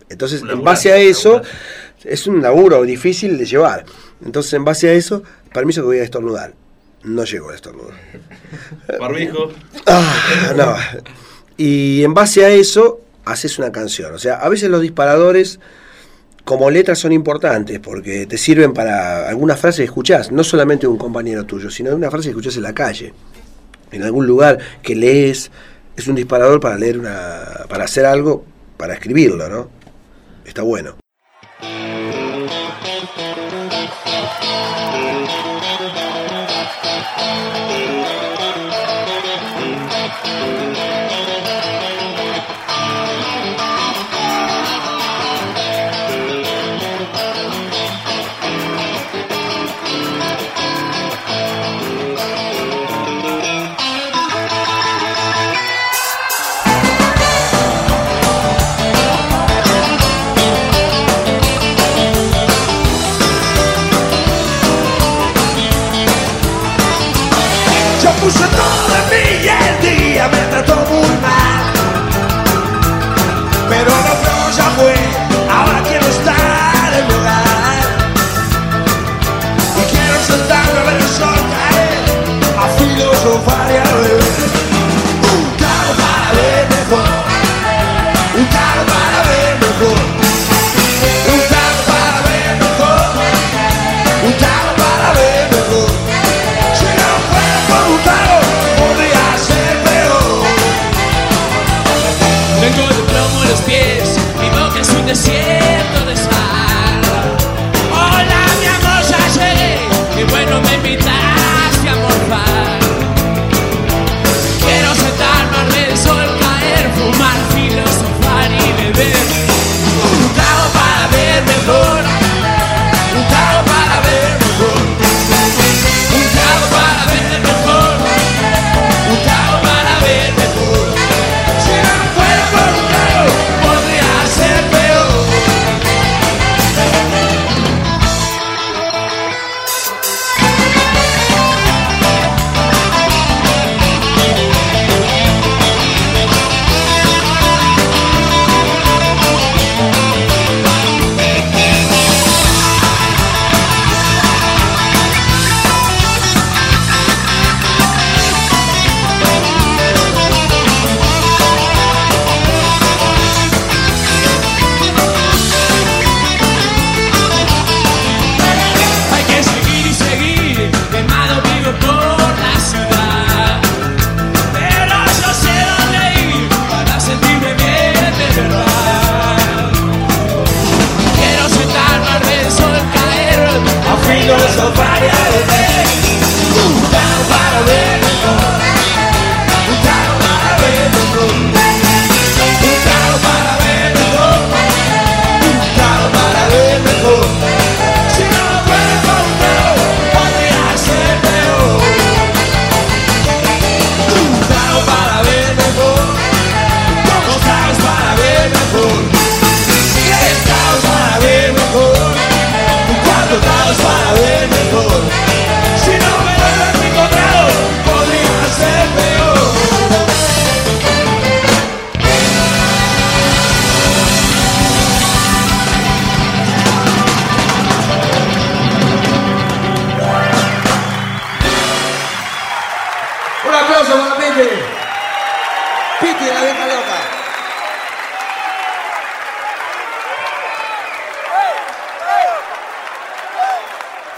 Entonces, 0.09 0.43
en 0.49 0.63
base 0.63 0.93
a 0.93 0.99
eso, 0.99 1.43
es 2.05 2.27
un 2.27 2.41
laburo 2.41 2.83
difícil 2.83 3.37
de 3.39 3.45
llevar. 3.45 3.85
Entonces, 4.25 4.53
en 4.53 4.65
base 4.65 4.89
a 4.89 4.93
eso, 4.93 5.23
permiso 5.53 5.83
que 5.83 5.87
voy 5.87 5.99
a 5.99 6.05
estornudar. 6.05 6.55
No 7.03 7.25
llego 7.25 7.51
a 7.51 7.55
estornudar. 7.55 7.95
Barbijo. 9.01 9.51
Ah, 9.87 10.53
no. 10.57 10.77
Y 11.57 12.05
en 12.05 12.15
base 12.15 12.45
a 12.45 12.51
eso, 12.51 13.01
haces 13.25 13.59
una 13.59 13.73
canción. 13.73 14.15
O 14.15 14.19
sea, 14.19 14.37
a 14.37 14.49
veces 14.49 14.71
los 14.71 14.81
disparadores, 14.81 15.59
como 16.45 16.71
letras, 16.71 16.99
son 16.99 17.13
importantes 17.13 17.81
porque 17.81 18.27
te 18.27 18.39
sirven 18.39 18.73
para 18.73 19.29
alguna 19.29 19.57
frase 19.57 19.79
que 19.79 19.87
escuchás, 19.87 20.31
no 20.31 20.45
solamente 20.45 20.83
de 20.83 20.89
un 20.89 20.99
compañero 20.99 21.45
tuyo, 21.45 21.71
sino 21.71 21.91
de 21.91 21.97
una 21.97 22.11
frase 22.11 22.27
que 22.27 22.31
escuchás 22.31 22.57
en 22.57 22.63
la 22.63 22.75
calle, 22.75 23.13
en 23.91 24.03
algún 24.03 24.27
lugar 24.27 24.59
que 24.83 24.95
lees. 24.95 25.51
Es 25.97 26.07
un 26.09 26.15
disparador 26.15 26.61
para 26.61 26.77
leer 26.77 26.99
una. 26.99 27.65
para 27.69 27.85
hacer 27.85 28.05
algo, 28.05 28.45
para 28.77 28.95
escribirlo, 28.95 29.49
¿no? 29.49 29.71
Está 30.45 30.63
bueno. 30.63 30.97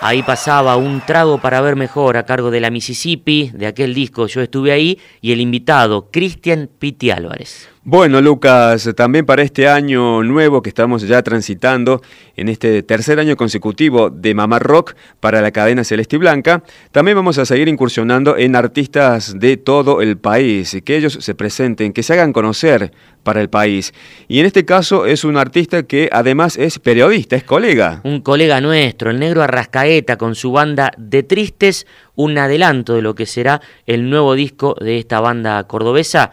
Ahí 0.08 0.22
pasaba 0.22 0.78
un 0.78 1.02
trago 1.02 1.36
para 1.36 1.60
ver 1.60 1.76
mejor 1.76 2.16
a 2.16 2.24
cargo 2.24 2.50
de 2.50 2.60
la 2.60 2.70
Mississippi, 2.70 3.50
de 3.52 3.66
aquel 3.66 3.92
disco 3.92 4.26
Yo 4.26 4.40
estuve 4.40 4.72
ahí, 4.72 4.98
y 5.20 5.32
el 5.32 5.40
invitado, 5.42 6.10
Cristian 6.10 6.70
Piti 6.78 7.10
Álvarez. 7.10 7.68
Bueno, 7.84 8.20
Lucas, 8.20 8.90
también 8.96 9.24
para 9.24 9.42
este 9.42 9.68
año 9.68 10.22
nuevo 10.24 10.62
que 10.62 10.68
estamos 10.68 11.02
ya 11.02 11.22
transitando, 11.22 12.02
en 12.36 12.48
este 12.48 12.82
tercer 12.82 13.20
año 13.20 13.36
consecutivo 13.36 14.10
de 14.10 14.34
Mamá 14.34 14.58
Rock 14.58 14.94
para 15.20 15.40
la 15.40 15.52
cadena 15.52 15.84
Celeste 15.84 16.16
y 16.16 16.18
Blanca, 16.18 16.64
también 16.90 17.16
vamos 17.16 17.38
a 17.38 17.46
seguir 17.46 17.68
incursionando 17.68 18.36
en 18.36 18.56
artistas 18.56 19.38
de 19.38 19.56
todo 19.56 20.02
el 20.02 20.18
país, 20.18 20.76
que 20.84 20.96
ellos 20.96 21.18
se 21.20 21.34
presenten, 21.36 21.92
que 21.92 22.02
se 22.02 22.14
hagan 22.14 22.32
conocer 22.32 22.92
para 23.22 23.40
el 23.40 23.48
país. 23.48 23.94
Y 24.26 24.40
en 24.40 24.46
este 24.46 24.64
caso 24.64 25.06
es 25.06 25.24
un 25.24 25.36
artista 25.36 25.84
que 25.84 26.10
además 26.12 26.56
es 26.58 26.80
periodista, 26.80 27.36
es 27.36 27.44
colega. 27.44 28.00
Un 28.02 28.22
colega 28.22 28.60
nuestro, 28.60 29.10
el 29.10 29.20
negro 29.20 29.42
Arrascaeta, 29.42 30.18
con 30.18 30.34
su 30.34 30.50
banda 30.50 30.90
De 30.98 31.22
Tristes, 31.22 31.86
un 32.16 32.36
adelanto 32.38 32.94
de 32.94 33.02
lo 33.02 33.14
que 33.14 33.24
será 33.24 33.60
el 33.86 34.10
nuevo 34.10 34.34
disco 34.34 34.74
de 34.80 34.98
esta 34.98 35.20
banda 35.20 35.62
cordobesa. 35.64 36.32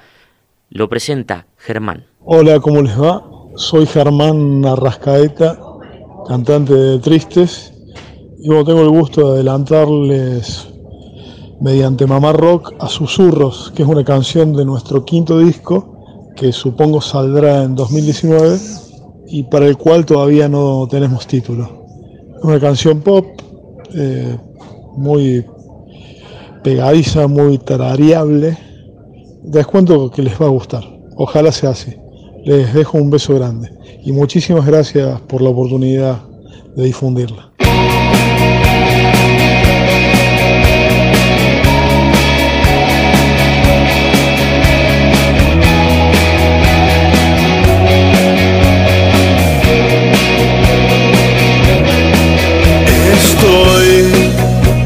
Lo 0.75 0.89
presenta 0.89 1.47
Germán. 1.55 2.03
Hola, 2.25 2.59
¿cómo 2.59 2.81
les 2.81 3.01
va? 3.01 3.23
Soy 3.55 3.85
Germán 3.85 4.65
Arrascaeta, 4.65 5.57
cantante 6.27 6.73
de 6.73 6.99
Tristes. 6.99 7.71
Y 8.39 8.49
bueno, 8.49 8.65
tengo 8.65 8.81
el 8.81 8.89
gusto 8.89 9.25
de 9.25 9.35
adelantarles 9.35 10.67
mediante 11.61 12.05
Mamá 12.05 12.33
Rock 12.33 12.73
a 12.77 12.89
Susurros, 12.89 13.71
que 13.73 13.83
es 13.83 13.87
una 13.87 14.03
canción 14.03 14.51
de 14.51 14.65
nuestro 14.65 15.05
quinto 15.05 15.39
disco, 15.39 16.33
que 16.35 16.51
supongo 16.51 16.99
saldrá 16.99 17.63
en 17.63 17.75
2019 17.75 18.59
y 19.27 19.43
para 19.43 19.67
el 19.67 19.77
cual 19.77 20.05
todavía 20.05 20.49
no 20.49 20.89
tenemos 20.91 21.25
título. 21.25 21.85
Una 22.43 22.59
canción 22.59 22.99
pop, 22.99 23.25
eh, 23.93 24.37
muy 24.97 25.45
pegadiza, 26.65 27.27
muy 27.27 27.59
tarareable. 27.59 28.57
Les 29.51 29.65
cuento 29.65 30.09
que 30.11 30.21
les 30.21 30.39
va 30.41 30.47
a 30.47 30.49
gustar. 30.49 30.83
Ojalá 31.15 31.51
sea 31.51 31.69
así. 31.69 31.95
Les 32.43 32.73
dejo 32.73 32.97
un 32.97 33.09
beso 33.09 33.35
grande 33.35 33.69
y 34.03 34.11
muchísimas 34.11 34.65
gracias 34.65 35.19
por 35.21 35.41
la 35.41 35.49
oportunidad 35.49 36.21
de 36.75 36.83
difundirla. 36.83 37.51
Estoy 53.13 54.11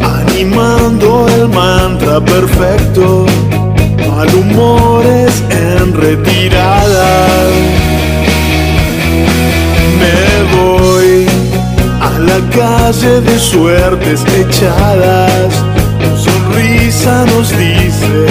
animando 0.01 1.27
el 1.27 1.49
mantra 1.49 2.23
perfecto, 2.23 3.25
malhumores 4.11 5.43
en 5.49 5.93
retirada. 5.93 7.09
Me 10.01 10.21
voy 10.57 11.25
a 12.01 12.19
la 12.19 12.39
calle 12.49 13.21
de 13.21 13.39
suertes 13.39 14.21
echadas, 14.43 15.53
tu 16.01 16.11
sonrisa 16.17 17.25
nos 17.25 17.49
dice 17.57 18.25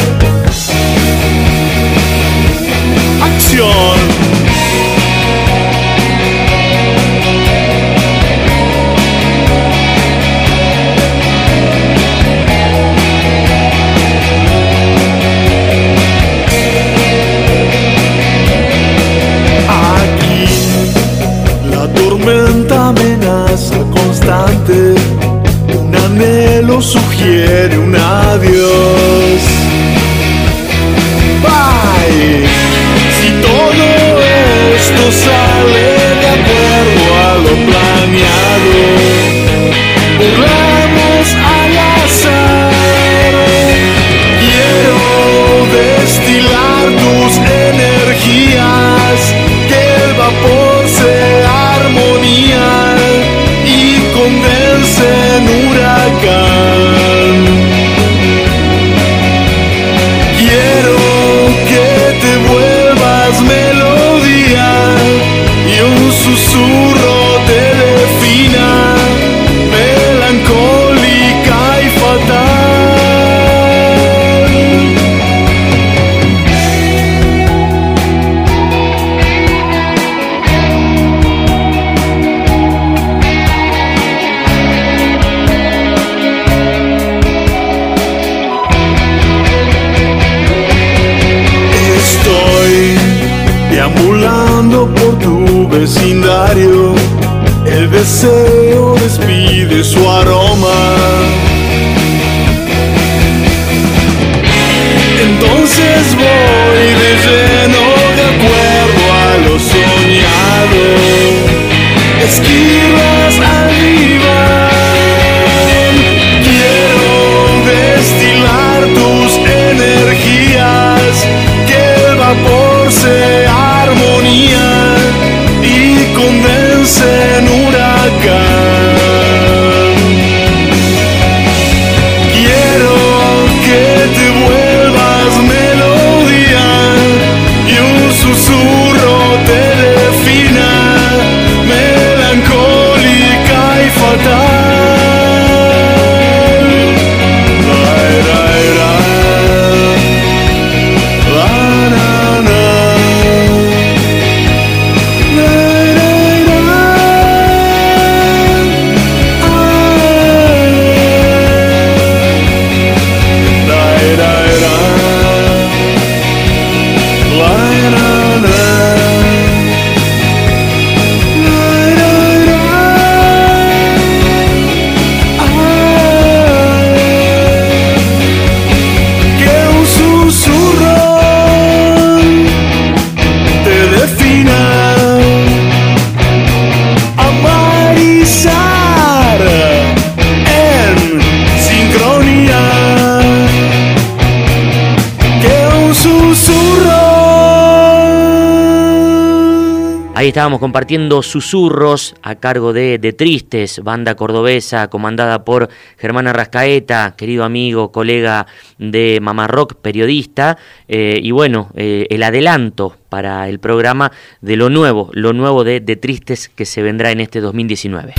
estábamos 200.39 200.61
compartiendo 200.61 201.21
Susurros 201.21 202.15
a 202.23 202.37
cargo 202.37 202.73
de, 202.73 202.99
de 202.99 203.13
Tristes, 203.13 203.81
banda 203.83 204.15
cordobesa 204.15 204.87
comandada 204.87 205.45
por 205.45 205.69
Germán 205.97 206.29
Arrascaeta, 206.29 207.17
querido 207.17 207.43
amigo, 207.43 207.91
colega 207.91 208.47
de 208.79 209.19
Mamá 209.21 209.49
Rock, 209.49 209.75
periodista. 209.83 210.57
eh, 210.87 211.19
y 211.21 211.33
bueno, 211.33 211.71
eh, 211.75 212.07
el 212.11 212.23
adelanto 212.23 212.97
para 213.09 213.49
el 213.49 213.59
programa 213.59 214.13
de 214.41 214.57
lo 214.57 214.71
nuevo, 214.71 215.11
lo 215.13 215.33
nuevo 215.33 215.65
de, 215.65 215.81
de 215.81 215.97
Tristes 215.97 216.49
que 216.49 216.67
se 216.67 216.83
vendrá 216.83 217.11
en 217.11 217.19
este 217.19 217.41
2019. 217.41 218.15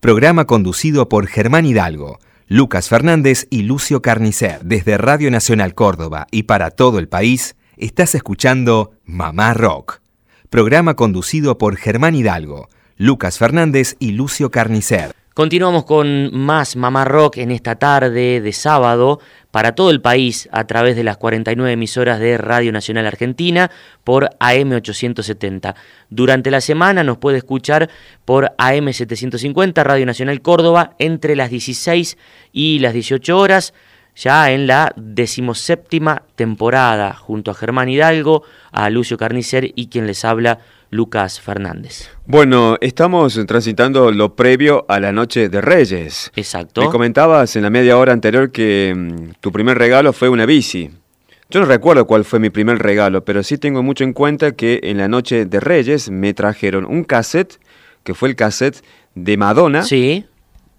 programa 0.00 0.46
conducido 0.46 1.08
por 1.08 1.26
Germán 1.26 1.66
Hidalgo, 1.66 2.18
Lucas 2.46 2.90
Fernández 2.90 3.46
y 3.48 3.62
Lucio 3.62 4.02
Carnicer. 4.02 4.60
Desde 4.62 4.98
Radio 4.98 5.30
Nacional 5.30 5.74
Córdoba 5.74 6.26
y 6.30 6.42
para 6.42 6.70
todo 6.70 6.98
el 6.98 7.08
país, 7.08 7.56
estás 7.78 8.14
escuchando 8.14 8.92
Mamá 9.06 9.54
Rock, 9.54 10.02
programa 10.50 10.94
conducido 10.94 11.56
por 11.56 11.76
Germán 11.76 12.14
Hidalgo, 12.14 12.68
Lucas 12.96 13.38
Fernández 13.38 13.96
y 13.98 14.12
Lucio 14.12 14.50
Carnicer. 14.50 15.12
Continuamos 15.32 15.84
con 15.84 16.36
más 16.38 16.76
Mamá 16.76 17.06
Rock 17.06 17.38
en 17.38 17.50
esta 17.50 17.76
tarde 17.76 18.42
de 18.42 18.52
sábado 18.52 19.20
para 19.54 19.76
todo 19.76 19.90
el 19.90 20.00
país 20.00 20.48
a 20.50 20.64
través 20.64 20.96
de 20.96 21.04
las 21.04 21.16
49 21.16 21.70
emisoras 21.70 22.18
de 22.18 22.36
Radio 22.38 22.72
Nacional 22.72 23.06
Argentina 23.06 23.70
por 24.02 24.30
AM870. 24.40 25.76
Durante 26.10 26.50
la 26.50 26.60
semana 26.60 27.04
nos 27.04 27.18
puede 27.18 27.38
escuchar 27.38 27.88
por 28.24 28.50
AM750 28.58 29.84
Radio 29.84 30.06
Nacional 30.06 30.42
Córdoba 30.42 30.96
entre 30.98 31.36
las 31.36 31.50
16 31.50 32.18
y 32.52 32.80
las 32.80 32.94
18 32.94 33.38
horas 33.38 33.74
ya 34.16 34.50
en 34.50 34.66
la 34.66 34.92
decimoséptima 34.96 36.24
temporada, 36.34 37.14
junto 37.14 37.52
a 37.52 37.54
Germán 37.54 37.88
Hidalgo, 37.88 38.42
a 38.72 38.90
Lucio 38.90 39.16
Carnicer 39.16 39.70
y 39.76 39.86
quien 39.86 40.08
les 40.08 40.24
habla, 40.24 40.58
Lucas 40.94 41.40
Fernández. 41.40 42.08
Bueno, 42.24 42.78
estamos 42.80 43.38
transitando 43.46 44.12
lo 44.12 44.36
previo 44.36 44.86
a 44.88 45.00
la 45.00 45.10
noche 45.10 45.48
de 45.48 45.60
Reyes. 45.60 46.30
Exacto. 46.36 46.82
Me 46.82 46.88
comentabas 46.88 47.56
en 47.56 47.62
la 47.62 47.70
media 47.70 47.98
hora 47.98 48.12
anterior 48.12 48.52
que 48.52 48.94
mm, 48.96 49.40
tu 49.40 49.50
primer 49.50 49.76
regalo 49.76 50.12
fue 50.12 50.28
una 50.28 50.46
bici. 50.46 50.90
Yo 51.50 51.60
no 51.60 51.66
recuerdo 51.66 52.06
cuál 52.06 52.24
fue 52.24 52.38
mi 52.38 52.48
primer 52.48 52.78
regalo, 52.78 53.24
pero 53.24 53.42
sí 53.42 53.58
tengo 53.58 53.82
mucho 53.82 54.04
en 54.04 54.12
cuenta 54.12 54.52
que 54.52 54.80
en 54.84 54.98
la 54.98 55.08
noche 55.08 55.46
de 55.46 55.58
Reyes 55.58 56.10
me 56.10 56.32
trajeron 56.32 56.84
un 56.84 57.02
cassette, 57.02 57.60
que 58.04 58.14
fue 58.14 58.28
el 58.28 58.36
cassette 58.36 58.84
de 59.16 59.36
Madonna. 59.36 59.82
Sí. 59.82 60.24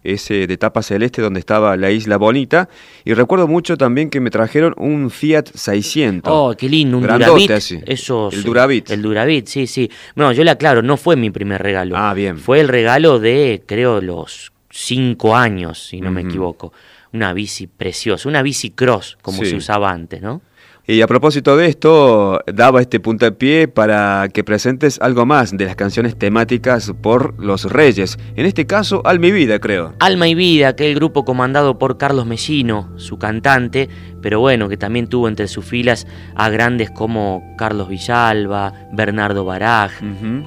Ese 0.05 0.47
de 0.47 0.57
tapa 0.57 0.81
celeste 0.83 1.21
donde 1.21 1.39
estaba 1.39 1.75
la 1.77 1.91
isla 1.91 2.17
bonita. 2.17 2.69
Y 3.03 3.13
recuerdo 3.13 3.47
mucho 3.47 3.75
también 3.77 4.09
que 4.09 4.19
me 4.19 4.29
trajeron 4.29 4.73
un 4.77 5.09
Fiat 5.09 5.45
600. 5.53 6.31
Oh, 6.33 6.55
qué 6.57 6.69
lindo, 6.69 6.97
un 6.97 7.03
Grandote 7.03 7.29
Duravit. 7.31 7.51
así. 7.51 7.79
Eso, 7.85 8.29
El 8.31 8.39
sí, 8.41 8.43
Duravit. 8.45 8.89
El 8.91 9.01
Duravit, 9.01 9.47
sí, 9.47 9.67
sí. 9.67 9.89
No, 10.15 10.31
yo 10.31 10.43
le 10.43 10.51
aclaro, 10.51 10.81
no 10.81 10.97
fue 10.97 11.15
mi 11.15 11.29
primer 11.31 11.61
regalo. 11.61 11.95
Ah, 11.97 12.13
bien. 12.13 12.37
Fue 12.37 12.59
el 12.59 12.67
regalo 12.67 13.19
de, 13.19 13.63
creo, 13.65 14.01
los 14.01 14.51
cinco 14.69 15.35
años, 15.35 15.87
si 15.87 16.01
no 16.01 16.11
me 16.11 16.21
equivoco. 16.21 16.73
Una 17.13 17.33
bici 17.33 17.67
preciosa, 17.67 18.27
una 18.27 18.41
bici 18.41 18.71
cross, 18.71 19.17
como 19.21 19.39
Sí. 19.43 19.51
se 19.51 19.55
usaba 19.55 19.89
antes, 19.89 20.21
¿no? 20.21 20.41
Y 20.87 21.01
a 21.01 21.07
propósito 21.07 21.57
de 21.57 21.65
esto, 21.65 22.41
daba 22.45 22.79
este 22.79 22.99
puntapié 22.99 23.67
para 23.67 24.27
que 24.31 24.43
presentes 24.43 25.01
algo 25.01 25.25
más 25.25 25.57
de 25.57 25.65
las 25.65 25.75
canciones 25.75 26.15
temáticas 26.15 26.93
por 27.01 27.33
los 27.43 27.63
Reyes. 27.71 28.19
En 28.35 28.45
este 28.45 28.67
caso, 28.67 29.01
Al 29.03 29.19
Mi 29.19 29.31
Vida, 29.31 29.57
creo. 29.57 29.95
Alma 29.99 30.27
y 30.27 30.35
Vida, 30.35 30.67
aquel 30.67 30.93
grupo 30.93 31.25
comandado 31.25 31.79
por 31.79 31.97
Carlos 31.97 32.27
Mellino, 32.27 32.91
su 32.97 33.17
cantante, 33.17 33.89
pero 34.21 34.39
bueno, 34.39 34.69
que 34.69 34.77
también 34.77 35.07
tuvo 35.07 35.27
entre 35.27 35.47
sus 35.47 35.65
filas 35.65 36.05
a 36.35 36.49
grandes 36.49 36.91
como 36.91 37.55
Carlos 37.57 37.89
Villalba, 37.89 38.71
Bernardo 38.93 39.43
Baraj, 39.43 39.91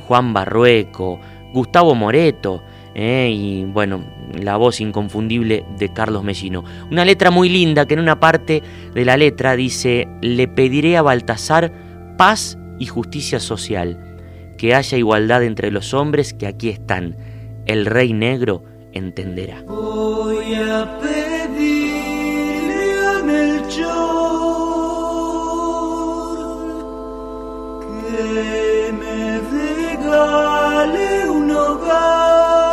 Juan 0.07 0.33
Barrueco, 0.33 1.18
Gustavo 1.53 1.96
Moreto, 1.96 2.62
eh, 3.01 3.31
y 3.31 3.65
bueno, 3.65 4.03
la 4.35 4.57
voz 4.57 4.81
inconfundible 4.81 5.65
de 5.79 5.93
Carlos 5.93 6.25
Mellino. 6.25 6.65
Una 6.91 7.05
letra 7.05 7.31
muy 7.31 7.49
linda 7.49 7.87
que 7.87 7.95
en 7.95 8.01
una 8.01 8.19
parte 8.19 8.61
de 8.93 9.05
la 9.05 9.17
letra 9.17 9.55
dice, 9.55 10.09
le 10.21 10.49
pediré 10.49 10.97
a 10.97 11.03
Baltasar 11.03 11.73
paz 12.17 12.59
y 12.81 12.87
justicia 12.87 13.39
social, 13.39 14.19
que 14.59 14.75
haya 14.75 14.99
igualdad 14.99 15.45
entre 15.45 15.71
los 15.71 15.95
hombres 15.95 16.35
que 16.35 16.49
aquí 16.49 16.71
están. 16.71 17.17
El 17.67 17.87
rey 17.87 18.13
negro 18.13 18.65
entenderá. 18.93 19.63
Voy 19.63 20.57
a 20.57 20.99
pedirle 20.99 22.99
a 23.07 23.23
Melchor 23.23 23.79
que 28.11 28.93
me 28.93 29.39
regale 29.39 31.31
un 31.31 31.49
hogar 31.49 32.68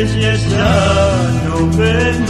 reyes 0.00 0.46
ya 0.50 1.40
no 1.44 1.66
vendrán. 1.76 2.29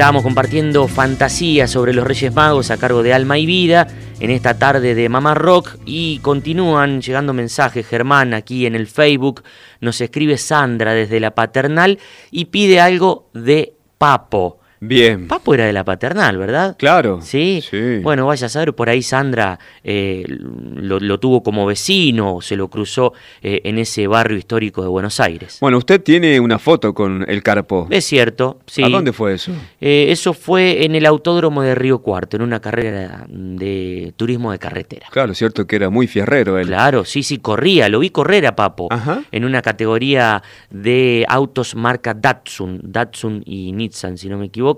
Estábamos 0.00 0.22
compartiendo 0.22 0.88
fantasías 0.88 1.70
sobre 1.70 1.92
los 1.92 2.06
Reyes 2.06 2.34
Magos 2.34 2.70
a 2.70 2.78
cargo 2.78 3.02
de 3.02 3.12
Alma 3.12 3.36
y 3.36 3.44
Vida 3.44 3.86
en 4.18 4.30
esta 4.30 4.58
tarde 4.58 4.94
de 4.94 5.10
Mamá 5.10 5.34
Rock 5.34 5.76
y 5.84 6.20
continúan 6.20 7.02
llegando 7.02 7.34
mensajes. 7.34 7.86
Germán 7.86 8.32
aquí 8.32 8.64
en 8.64 8.74
el 8.74 8.86
Facebook 8.86 9.42
nos 9.78 10.00
escribe 10.00 10.38
Sandra 10.38 10.94
desde 10.94 11.20
la 11.20 11.34
paternal 11.34 11.98
y 12.30 12.46
pide 12.46 12.80
algo 12.80 13.28
de 13.34 13.74
Papo. 13.98 14.59
Bien. 14.80 15.28
Papo 15.28 15.52
era 15.52 15.66
de 15.66 15.74
la 15.74 15.84
paternal, 15.84 16.38
¿verdad? 16.38 16.74
Claro. 16.78 17.20
Sí. 17.22 17.62
Bueno, 18.02 18.26
vaya 18.26 18.46
a 18.46 18.48
saber, 18.48 18.74
por 18.74 18.88
ahí 18.88 19.02
Sandra 19.02 19.58
eh, 19.84 20.24
lo, 20.26 20.98
lo 20.98 21.20
tuvo 21.20 21.42
como 21.42 21.66
vecino, 21.66 22.40
se 22.40 22.56
lo 22.56 22.68
cruzó 22.68 23.12
eh, 23.42 23.60
en 23.64 23.78
ese 23.78 24.06
barrio 24.06 24.38
histórico 24.38 24.82
de 24.82 24.88
Buenos 24.88 25.20
Aires. 25.20 25.58
Bueno, 25.60 25.76
usted 25.76 26.02
tiene 26.02 26.40
una 26.40 26.58
foto 26.58 26.94
con 26.94 27.26
el 27.28 27.42
Carpo. 27.42 27.88
Es 27.90 28.06
cierto, 28.06 28.60
sí. 28.66 28.82
¿A 28.82 28.88
dónde 28.88 29.12
fue 29.12 29.34
eso? 29.34 29.52
Eh, 29.82 30.06
eso 30.08 30.32
fue 30.32 30.82
en 30.84 30.94
el 30.94 31.04
autódromo 31.04 31.60
de 31.60 31.74
Río 31.74 31.98
Cuarto, 31.98 32.36
en 32.36 32.42
una 32.42 32.60
carrera 32.60 33.26
de 33.28 34.14
turismo 34.16 34.50
de 34.50 34.58
carretera. 34.58 35.08
Claro, 35.10 35.34
cierto 35.34 35.66
que 35.66 35.76
era 35.76 35.90
muy 35.90 36.06
fierrero 36.06 36.58
él. 36.58 36.68
Claro, 36.68 37.04
sí, 37.04 37.22
sí, 37.22 37.36
corría, 37.36 37.90
lo 37.90 37.98
vi 37.98 38.08
correr 38.08 38.46
a 38.46 38.56
Papo 38.56 38.88
en 39.30 39.44
una 39.44 39.60
categoría 39.60 40.42
de 40.70 41.26
autos 41.28 41.74
marca 41.74 42.14
Datsun, 42.14 42.80
Datsun 42.82 43.42
y 43.44 43.72
Nissan, 43.72 44.16
si 44.16 44.30
no 44.30 44.38
me 44.38 44.46
equivoco. 44.46 44.69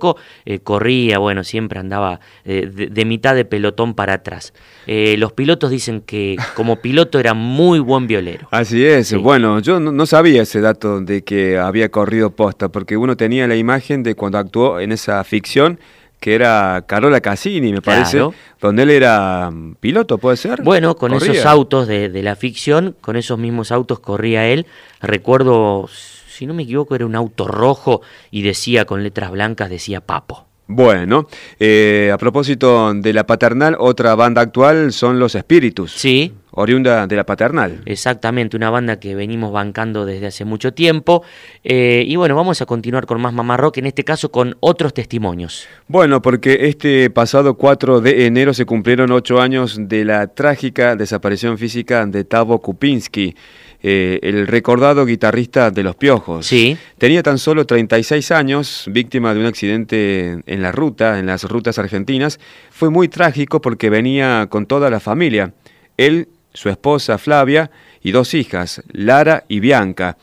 Eh, 0.45 0.59
corría, 0.61 1.19
bueno, 1.19 1.45
siempre 1.45 1.79
andaba 1.81 2.21
eh, 2.45 2.71
de, 2.73 2.87
de 2.89 3.05
mitad 3.05 3.35
de 3.35 3.45
pelotón 3.45 3.95
para 3.95 4.15
atrás. 4.15 4.53
Eh, 4.87 5.17
los 5.19 5.33
pilotos 5.33 5.71
dicen 5.71 6.01
que 6.01 6.37
como 6.55 6.77
piloto 6.77 7.19
era 7.19 7.35
muy 7.35 7.79
buen 7.79 8.07
violero. 8.07 8.49
Así 8.51 8.85
es, 8.85 9.15
bueno, 9.15 9.61
yo 9.61 9.81
no, 9.81 9.93
no 9.93 10.07
sabía 10.07 10.43
ese 10.43 10.61
dato 10.61 11.01
de 11.01 11.23
que 11.23 11.59
había 11.59 11.91
corrido 11.91 12.31
posta, 12.31 12.69
porque 12.71 12.97
uno 12.97 13.17
tenía 13.17 13.47
la 13.47 13.57
imagen 13.57 14.03
de 14.03 14.15
cuando 14.15 14.39
actuó 14.39 14.81
en 14.81 14.93
esa 14.93 15.23
ficción 15.25 15.79
que 16.21 16.37
era 16.37 16.85
Carola 16.87 17.21
Cassini, 17.21 17.73
me 17.73 17.83
parece, 17.83 18.19
Claro. 18.19 18.33
donde 18.61 18.85
él 18.85 18.91
era 18.91 19.51
mm, 19.51 19.75
piloto, 19.81 20.19
¿puede 20.19 20.37
ser? 20.37 20.63
Bueno, 20.63 20.95
con 20.95 21.13
esos 21.15 21.45
autos 21.45 21.89
de, 21.89 22.11
de 22.11 22.23
la 22.23 22.37
ficción, 22.37 22.95
con 23.01 23.17
esos 23.17 23.41
mismos 23.41 23.73
autos 23.73 23.99
corría 23.99 24.47
él. 24.47 24.67
Recuerdo, 25.01 25.89
si 26.33 26.47
no 26.47 26.55
me 26.55 26.62
equivoco, 26.62 26.95
era 26.95 27.07
un 27.07 27.14
auto 27.14 27.47
rojo 27.47 28.03
y 28.31 28.42
decía 28.42 28.85
con 28.85 29.03
letras 29.03 29.31
blancas, 29.31 29.71
decía 29.71 30.01
Papo. 30.01 30.47
Bueno, 30.75 31.27
eh, 31.61 32.11
a 32.12 32.16
propósito 32.16 32.95
de 32.95 33.12
la 33.12 33.27
paternal, 33.27 33.77
otra 33.79 34.14
banda 34.14 34.40
actual 34.40 34.92
son 34.92 35.18
Los 35.18 35.35
Espíritus. 35.35 35.92
Sí. 35.92 36.33
Oriunda 36.53 37.07
de 37.07 37.16
la 37.16 37.25
paternal. 37.25 37.81
Exactamente, 37.87 38.57
una 38.57 38.68
banda 38.68 39.01
que 39.01 39.14
venimos 39.14 39.53
bancando 39.53 40.05
desde 40.05 40.27
hace 40.27 40.45
mucho 40.45 40.73
tiempo. 40.73 41.25
Eh, 41.64 42.05
y 42.07 42.16
bueno, 42.16 42.37
vamos 42.37 42.61
a 42.61 42.66
continuar 42.66 43.07
con 43.07 43.21
más 43.21 43.33
Mamá 43.33 43.57
Rock, 43.57 43.79
en 43.79 43.87
este 43.87 44.05
caso 44.05 44.31
con 44.31 44.57
otros 44.61 44.92
testimonios. 44.92 45.66
Bueno, 45.88 46.21
porque 46.21 46.68
este 46.68 47.09
pasado 47.11 47.55
4 47.55 48.03
de 48.03 48.27
enero 48.27 48.53
se 48.53 48.66
cumplieron 48.66 49.12
ocho 49.12 49.40
años 49.40 49.77
de 49.81 50.05
la 50.05 50.27
trágica 50.27 50.95
desaparición 50.95 51.57
física 51.57 52.05
de 52.05 52.25
Tavo 52.25 52.61
Kupinski, 52.61 53.35
eh, 53.83 54.21
el 54.23 54.47
recordado 54.47 55.05
guitarrista 55.05 55.71
de 55.71 55.83
Los 55.83 55.97
Piojos. 55.97 56.47
Sí. 56.47 56.77
Tenía 56.99 57.23
tan 57.23 57.38
solo 57.38 57.66
36 57.66 58.31
años, 58.31 58.85
víctima 58.88 59.35
de 59.35 59.40
un 59.40 59.47
accidente 59.47 60.40
en 60.47 60.62
la 60.62 60.71
ruta, 60.71 61.18
en 61.18 61.27
las 61.27 61.45
rutas 61.45 61.79
argentinas. 61.79 62.38
Fue 62.71 62.90
muy 62.90 63.09
trágico 63.09 63.61
porque 63.61 63.90
venía 63.90 64.47
con 64.49 64.66
toda 64.66 64.88
la 64.88 65.01
familia. 65.01 65.53
Él, 65.97 66.29
su 66.55 66.68
esposa 66.68 67.18
Flavia 67.18 67.71
y 68.03 68.12
dos 68.12 68.35
hijas, 68.35 68.83
Lara 68.92 69.45
y 69.49 69.61
Bianca. 69.61 70.16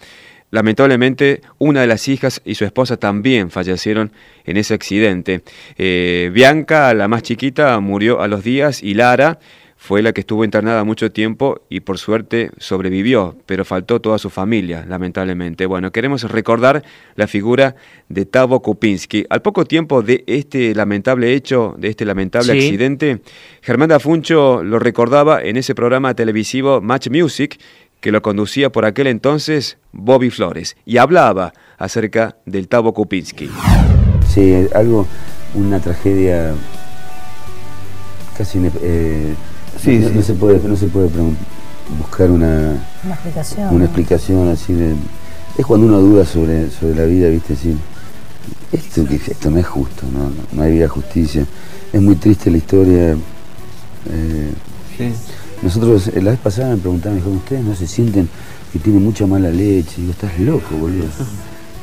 Lamentablemente, 0.52 1.42
una 1.60 1.82
de 1.82 1.88
las 1.88 2.08
hijas 2.08 2.42
y 2.44 2.56
su 2.56 2.66
esposa 2.66 2.98
también 2.98 3.52
fallecieron 3.52 4.12
en 4.46 4.58
ese 4.58 4.74
accidente. 4.74 5.44
Eh, 5.78 6.32
Bianca, 6.34 6.94
la 6.94 7.08
más 7.08 7.22
chiquita, 7.22 7.80
murió 7.80 8.22
a 8.22 8.28
los 8.28 8.44
días 8.44 8.82
y 8.82 8.96
Lara 8.96 9.40
fue 9.82 10.02
la 10.02 10.12
que 10.12 10.20
estuvo 10.20 10.44
internada 10.44 10.84
mucho 10.84 11.10
tiempo 11.10 11.62
y 11.70 11.80
por 11.80 11.98
suerte 11.98 12.52
sobrevivió, 12.58 13.38
pero 13.46 13.64
faltó 13.64 14.02
toda 14.02 14.18
su 14.18 14.30
familia, 14.30 14.86
lamentablemente. 14.86 15.66
Bueno, 15.66 15.92
queremos 15.94 16.30
recordar 16.30 16.84
la 17.16 17.28
figura 17.28 17.76
de 18.10 18.26
Tavo 18.26 18.62
Kupinski. 18.62 19.26
Al 19.30 19.42
poco 19.42 19.64
tiempo 19.64 20.02
de 20.02 20.26
este 20.28 20.76
lamentable 20.76 21.34
hecho, 21.34 21.76
de 21.80 21.88
este 21.88 22.04
lamentable 22.04 22.52
Sí. 22.52 22.60
accidente, 22.60 23.22
Germán 23.62 23.88
Dafuncho 23.88 24.64
lo 24.66 24.80
recordaba 24.80 25.42
en 25.42 25.56
ese 25.56 25.74
programa 25.74 26.14
televisivo 26.14 26.82
Match 26.82 27.10
Music, 27.10 27.58
que 28.02 28.12
lo 28.12 28.22
conducía 28.22 28.70
por 28.72 28.84
aquel 28.84 29.08
entonces 29.08 29.78
Bobby 29.94 30.30
Flores, 30.30 30.76
y 30.86 30.98
hablaba 30.98 31.54
acerca 31.78 32.36
del 32.46 32.68
Tavo 32.68 32.94
Kupinski. 32.94 33.50
Sí, 34.28 34.68
algo, 34.76 35.08
una 35.56 35.80
tragedia 35.80 36.54
casi 38.38 38.60
eh, 38.82 39.34
Sí, 39.84 39.98
no, 40.00 40.08
sí. 40.10 40.14
no 40.16 40.22
se 40.22 40.34
puede 40.34 40.68
no 40.68 40.76
se 40.76 40.88
puede 40.88 41.08
pregun- 41.10 41.36
buscar 42.00 42.30
una 42.32 42.74
Una 43.04 43.14
explicación. 43.14 43.70
una 43.70 43.80
¿no? 43.80 43.86
explicación 43.86 44.50
así 44.50 44.74
de 44.74 44.94
es 45.58 45.66
cuando 45.66 45.88
uno 45.88 46.00
duda 46.00 46.26
sobre, 46.26 46.70
sobre 46.70 46.96
la 46.96 47.06
vida 47.06 47.28
viste 47.30 47.54
decir 47.54 47.76
esto 48.72 49.06
que 49.06 49.16
esto 49.16 49.50
no 49.50 49.58
es 49.58 49.68
justo 49.68 50.04
no, 50.14 50.26
no, 50.26 50.36
no 50.54 50.62
hay 50.62 50.74
vida 50.74 50.88
justicia 50.88 51.46
es 51.92 52.02
muy 52.02 52.16
triste 52.16 52.52
la 52.52 52.58
historia 52.58 53.18
eh, 54.10 54.52
Sí. 54.98 55.12
nosotros 55.62 56.08
eh, 56.10 56.22
la 56.22 56.32
vez 56.32 56.40
pasada 56.40 56.72
me 56.76 56.78
preguntaban 56.82 57.14
me 57.16 57.20
dijeron 57.22 57.38
ustedes 57.38 57.64
no 57.64 57.76
se 57.76 57.88
sienten 57.88 58.28
que 58.74 58.80
tienen 58.80 59.04
mucha 59.04 59.26
mala 59.26 59.50
leche 59.50 59.96
y 59.98 60.02
digo 60.02 60.12
estás 60.12 60.38
loco 60.40 60.76
boludo 60.78 61.06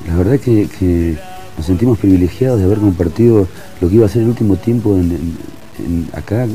la 0.07 0.17
verdad 0.17 0.39
que, 0.39 0.69
que 0.79 1.17
nos 1.57 1.67
sentimos 1.67 1.99
privilegiados 1.99 2.59
de 2.61 2.67
haber 2.67 2.79
compartido 2.79 3.49
lo 3.81 3.89
que 3.89 3.95
iba 3.97 4.07
a 4.07 4.09
ser 4.09 4.23
el 4.23 4.29
último 4.29 4.57
tiempo 4.57 4.95
en, 4.97 5.11
en- 5.13 5.37
en- 5.85 6.09
acá 6.13 6.47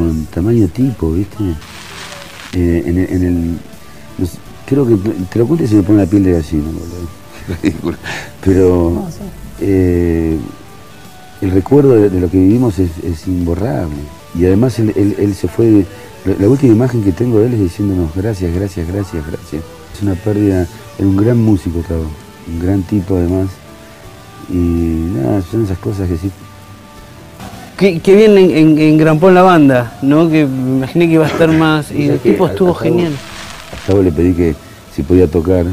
con 0.00 0.26
tamaño 0.26 0.68
tipo, 0.68 1.12
¿viste? 1.12 1.36
Eh, 2.54 2.82
en, 2.86 2.98
el- 2.98 3.10
en 3.12 3.22
el. 3.22 3.50
no 4.18 4.26
sé, 4.26 4.38
creo 4.66 4.86
que 4.86 4.96
te 5.30 5.38
lo 5.38 5.46
cuento 5.46 5.64
y 5.64 5.68
se 5.68 5.76
me 5.76 5.82
pone 5.82 5.98
la 6.04 6.06
piel 6.10 6.24
de 6.24 6.32
gallina, 6.32 6.64
boludo. 6.66 7.20
Ridículo. 7.62 7.96
Pero 8.44 9.04
eh, 9.60 10.36
el 11.40 11.50
recuerdo 11.52 11.94
de, 11.94 12.10
de 12.10 12.20
lo 12.20 12.30
que 12.30 12.38
vivimos 12.38 12.78
es, 12.78 12.90
es 13.04 13.26
imborrable. 13.26 13.96
Y 14.38 14.44
además 14.46 14.78
él, 14.78 14.92
él- 14.96 15.16
él 15.18 15.34
se 15.34 15.48
fue. 15.48 15.84
La, 16.24 16.34
la 16.38 16.48
última 16.48 16.72
imagen 16.74 17.02
que 17.02 17.12
tengo 17.12 17.38
de 17.40 17.46
él 17.46 17.54
es 17.54 17.60
diciéndonos 17.60 18.14
gracias, 18.14 18.54
gracias, 18.54 18.86
gracias, 18.88 19.26
gracias. 19.26 19.62
Es 19.94 20.02
una 20.02 20.14
pérdida. 20.14 20.66
Era 20.98 21.08
un 21.08 21.16
gran 21.16 21.38
músico, 21.38 21.80
Tavo. 21.80 22.04
Un 22.48 22.58
gran 22.60 22.82
tipo 22.82 23.16
además. 23.16 23.48
Y 24.50 24.54
nada, 25.16 25.40
son 25.42 25.64
esas 25.64 25.78
cosas 25.78 26.08
que 26.08 26.16
sí. 26.18 26.30
Qué, 27.80 27.98
qué 28.00 28.14
bien 28.14 28.36
en, 28.36 28.50
en, 28.50 28.78
engrampó 28.78 29.30
la 29.30 29.40
banda, 29.42 29.96
¿no? 30.02 30.28
Que 30.28 30.44
me 30.46 30.76
imaginé 30.76 31.06
que 31.08 31.14
iba 31.14 31.24
a 31.24 31.28
estar 31.28 31.50
más. 31.50 31.90
Y 31.90 32.08
el 32.10 32.18
tipo 32.18 32.46
estuvo 32.46 32.74
genial. 32.74 33.12
A 33.72 33.86
Tavo 33.86 34.02
le 34.02 34.12
pedí 34.12 34.34
que 34.34 34.54
si 34.94 35.02
podía 35.02 35.26
tocar. 35.26 35.64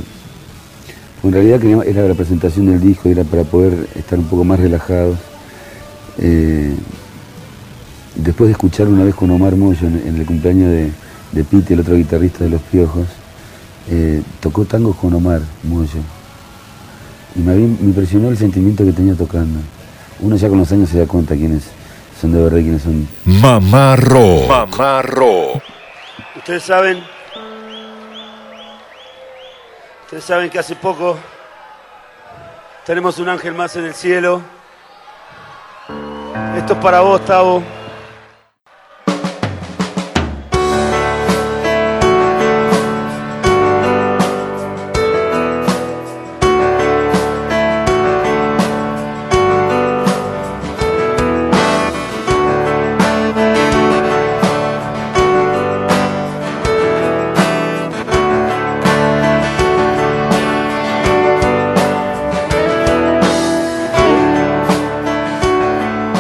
En 1.23 1.31
realidad 1.33 1.59
queríamos- 1.59 1.85
era 1.85 2.07
la 2.07 2.13
presentación 2.13 2.67
del 2.67 2.79
disco, 2.79 3.09
era 3.09 3.25
para 3.25 3.43
poder 3.43 3.87
estar 3.95 4.17
un 4.17 4.25
poco 4.25 4.45
más 4.45 4.57
relajados. 4.59 5.17
Eh, 6.19 6.73
después 8.15 8.47
de 8.47 8.51
escuchar 8.53 8.87
una 8.87 9.03
vez 9.03 9.13
con 9.13 9.29
Omar 9.29 9.55
Moyo 9.57 9.85
en, 9.87 10.01
en 10.07 10.15
el 10.15 10.25
cumpleaños 10.25 10.69
de, 10.71 10.91
de 11.33 11.43
Pete, 11.43 11.73
el 11.73 11.81
otro 11.81 11.95
guitarrista 11.97 12.45
de 12.45 12.51
Los 12.51 12.61
Piojos, 12.61 13.05
eh, 13.91 14.21
tocó 14.39 14.63
tangos 14.63 14.95
con 14.95 15.13
Omar 15.13 15.41
Moyo. 15.63 15.99
Y 17.35 17.39
me, 17.41 17.51
había- 17.51 17.67
me 17.67 17.87
impresionó 17.89 18.29
el 18.29 18.37
sentimiento 18.37 18.85
que 18.85 18.93
tenía 18.93 19.13
tocando. 19.15 19.59
Uno 20.21 20.37
ya 20.37 20.47
con 20.47 20.57
los 20.57 20.71
años 20.71 20.89
se 20.89 20.99
da 20.99 21.05
cuenta 21.05 21.35
quiénes 21.35 21.63
son 22.19 22.31
de 22.31 22.43
verdad 22.43 22.57
y 22.57 22.63
quiénes 22.63 22.81
son. 22.81 23.07
Mamá 23.25 23.95
Rock. 23.95 24.47
Mamá 24.47 25.01
Rock. 25.01 25.61
Ustedes 26.35 26.63
saben, 26.63 27.03
ustedes 30.05 30.23
saben 30.23 30.49
que 30.49 30.59
hace 30.59 30.75
poco 30.75 31.17
tenemos 32.85 33.19
un 33.19 33.29
ángel 33.29 33.53
más 33.53 33.75
en 33.75 33.85
el 33.85 33.93
cielo. 33.93 34.41
Esto 36.57 36.73
es 36.73 36.79
para 36.79 37.01
vos, 37.01 37.23
Tavo. 37.25 37.63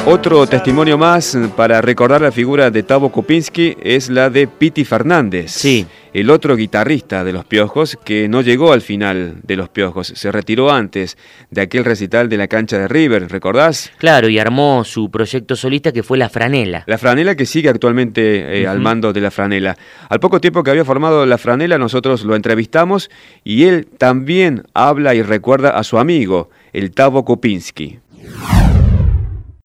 Otro 0.09 0.47
testimonio 0.47 0.97
más 0.97 1.37
para 1.57 1.81
recordar 1.81 2.21
la 2.21 2.31
figura 2.31 2.71
de 2.71 2.81
Tavo 2.81 3.11
Kupinski 3.11 3.75
es 3.83 4.09
la 4.09 4.29
de 4.29 4.47
Piti 4.47 4.85
Fernández. 4.85 5.51
Sí. 5.51 5.85
El 6.13 6.29
otro 6.29 6.55
guitarrista 6.55 7.25
de 7.25 7.33
Los 7.33 7.43
Piojos 7.43 7.99
que 8.05 8.29
no 8.29 8.39
llegó 8.39 8.71
al 8.71 8.79
final 8.79 9.41
de 9.43 9.57
Los 9.57 9.67
Piojos, 9.67 10.07
se 10.15 10.31
retiró 10.31 10.71
antes 10.71 11.17
de 11.51 11.59
aquel 11.59 11.83
recital 11.83 12.29
de 12.29 12.37
la 12.37 12.47
cancha 12.47 12.77
de 12.77 12.87
River, 12.87 13.29
¿recordás? 13.29 13.91
Claro, 13.97 14.29
y 14.29 14.39
armó 14.39 14.85
su 14.85 15.11
proyecto 15.11 15.57
solista 15.57 15.91
que 15.91 16.03
fue 16.03 16.17
La 16.17 16.29
Franela. 16.29 16.85
La 16.87 16.97
Franela 16.97 17.35
que 17.35 17.45
sigue 17.45 17.67
actualmente 17.67 18.61
eh, 18.61 18.65
al 18.65 18.79
mando 18.79 19.11
de 19.11 19.19
La 19.19 19.29
Franela. 19.29 19.77
Al 20.07 20.21
poco 20.21 20.39
tiempo 20.39 20.63
que 20.63 20.71
había 20.71 20.85
formado 20.85 21.25
La 21.25 21.37
Franela, 21.37 21.77
nosotros 21.77 22.23
lo 22.23 22.37
entrevistamos 22.37 23.11
y 23.43 23.65
él 23.65 23.87
también 23.97 24.63
habla 24.73 25.15
y 25.15 25.21
recuerda 25.21 25.71
a 25.71 25.83
su 25.83 25.97
amigo, 25.97 26.49
el 26.71 26.91
Tavo 26.91 27.25
Kupinski. 27.25 27.99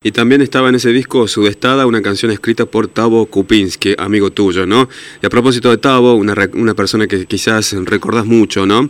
Y 0.04 0.10
también 0.10 0.42
estaba 0.42 0.68
en 0.68 0.74
ese 0.74 0.90
disco 0.90 1.28
Sudestada, 1.28 1.86
una 1.86 2.02
canción 2.02 2.32
escrita 2.32 2.66
por 2.66 2.88
Tavo 2.88 3.26
Kupinski, 3.26 3.94
amigo 3.98 4.30
tuyo, 4.30 4.66
¿no? 4.66 4.88
Y 5.22 5.26
a 5.26 5.30
propósito 5.30 5.70
de 5.70 5.76
Tavo, 5.78 6.14
una, 6.14 6.34
una 6.54 6.74
persona 6.74 7.06
que 7.06 7.24
quizás 7.26 7.72
recordás 7.84 8.26
mucho, 8.26 8.66
¿no? 8.66 8.88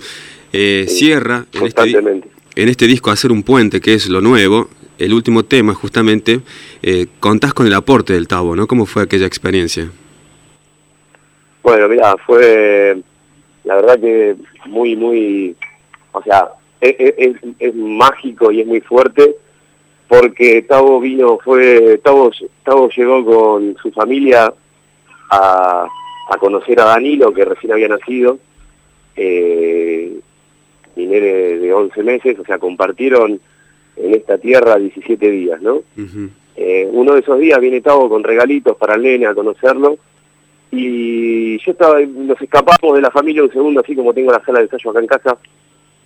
Eh, 0.54 0.86
cierra 0.88 1.44
en 1.52 1.66
este, 1.66 2.22
en 2.56 2.68
este 2.68 2.86
disco 2.86 3.10
Hacer 3.10 3.30
un 3.30 3.42
Puente, 3.42 3.80
que 3.80 3.92
es 3.94 4.08
lo 4.08 4.20
nuevo, 4.22 4.70
el 4.98 5.12
último 5.12 5.44
tema 5.44 5.74
justamente, 5.74 6.40
eh, 6.82 7.06
contás 7.20 7.52
con 7.52 7.66
el 7.66 7.74
aporte 7.74 8.14
del 8.14 8.26
Tavo, 8.26 8.56
¿no? 8.56 8.66
¿Cómo 8.66 8.86
fue 8.86 9.02
aquella 9.02 9.26
experiencia? 9.26 9.90
Bueno, 11.62 11.88
mira, 11.88 12.16
fue 12.26 13.02
la 13.64 13.76
verdad 13.76 14.00
que 14.00 14.34
muy, 14.66 14.96
muy, 14.96 15.54
o 16.12 16.22
sea, 16.22 16.48
es, 16.80 16.94
es- 16.98 17.36
es 17.58 17.74
mágico 17.74 18.50
y 18.50 18.62
es 18.62 18.66
muy 18.66 18.80
fuerte 18.80 19.36
porque 20.12 20.60
Tavo 20.68 21.00
vino, 21.00 21.38
fue, 21.42 21.98
Tavo, 22.04 22.30
Tavo 22.64 22.90
llegó 22.90 23.24
con 23.24 23.74
su 23.80 23.90
familia 23.92 24.52
a, 25.30 25.86
a 26.28 26.36
conocer 26.36 26.78
a 26.80 26.84
Danilo, 26.84 27.32
que 27.32 27.46
recién 27.46 27.72
había 27.72 27.88
nacido, 27.88 28.38
eh, 29.16 30.12
nene 30.96 31.18
de 31.18 31.72
11 31.72 32.02
meses, 32.02 32.38
o 32.38 32.44
sea, 32.44 32.58
compartieron 32.58 33.40
en 33.96 34.14
esta 34.14 34.36
tierra 34.36 34.76
17 34.76 35.30
días, 35.30 35.62
¿no? 35.62 35.80
Eh, 36.56 36.86
uno 36.92 37.14
de 37.14 37.20
esos 37.20 37.38
días 37.38 37.58
viene 37.58 37.80
Tavo 37.80 38.10
con 38.10 38.22
regalitos 38.22 38.76
para 38.76 38.96
el 38.96 39.02
nene 39.04 39.24
a 39.24 39.34
conocerlo. 39.34 39.96
Y 40.70 41.56
yo 41.64 41.72
estaba, 41.72 42.00
nos 42.00 42.38
escapamos 42.38 42.96
de 42.96 43.00
la 43.00 43.10
familia 43.10 43.44
un 43.44 43.52
segundo, 43.52 43.80
así 43.80 43.96
como 43.96 44.12
tengo 44.12 44.30
la 44.30 44.44
sala 44.44 44.58
de 44.58 44.66
ensayo 44.66 44.90
acá 44.90 45.00
en 45.00 45.06
casa, 45.06 45.38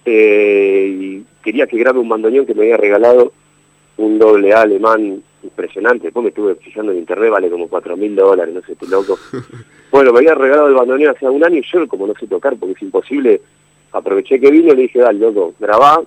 eh, 0.04 0.96
y 0.96 1.24
quería 1.42 1.66
que 1.66 1.76
grabe 1.76 1.98
un 1.98 2.08
bandoneón 2.08 2.46
que 2.46 2.54
me 2.54 2.62
había 2.62 2.76
regalado 2.76 3.32
un 3.98 4.18
doble 4.18 4.52
A 4.52 4.62
alemán 4.62 5.22
impresionante, 5.42 6.04
después 6.04 6.24
me 6.24 6.28
estuve 6.30 6.54
fijando 6.56 6.92
en 6.92 6.98
internet, 6.98 7.30
vale 7.30 7.50
como 7.50 7.68
cuatro 7.68 7.96
mil 7.96 8.14
dólares, 8.14 8.54
no 8.54 8.62
sé, 8.62 8.72
estoy 8.72 8.88
loco. 8.88 9.18
Bueno, 9.88 10.12
me 10.12 10.18
había 10.18 10.34
regalado 10.34 10.66
el 10.66 10.74
bandoneón 10.74 11.14
hace 11.14 11.26
un 11.26 11.42
año 11.44 11.58
y 11.58 11.64
yo 11.72 11.86
como 11.86 12.08
no 12.08 12.14
sé 12.18 12.26
tocar 12.26 12.56
porque 12.56 12.74
es 12.74 12.82
imposible, 12.82 13.40
aproveché 13.92 14.40
que 14.40 14.50
vino 14.50 14.72
y 14.72 14.76
le 14.76 14.82
dije, 14.82 14.98
dale, 14.98 15.20
loco, 15.20 15.54
grabá, 15.60 16.02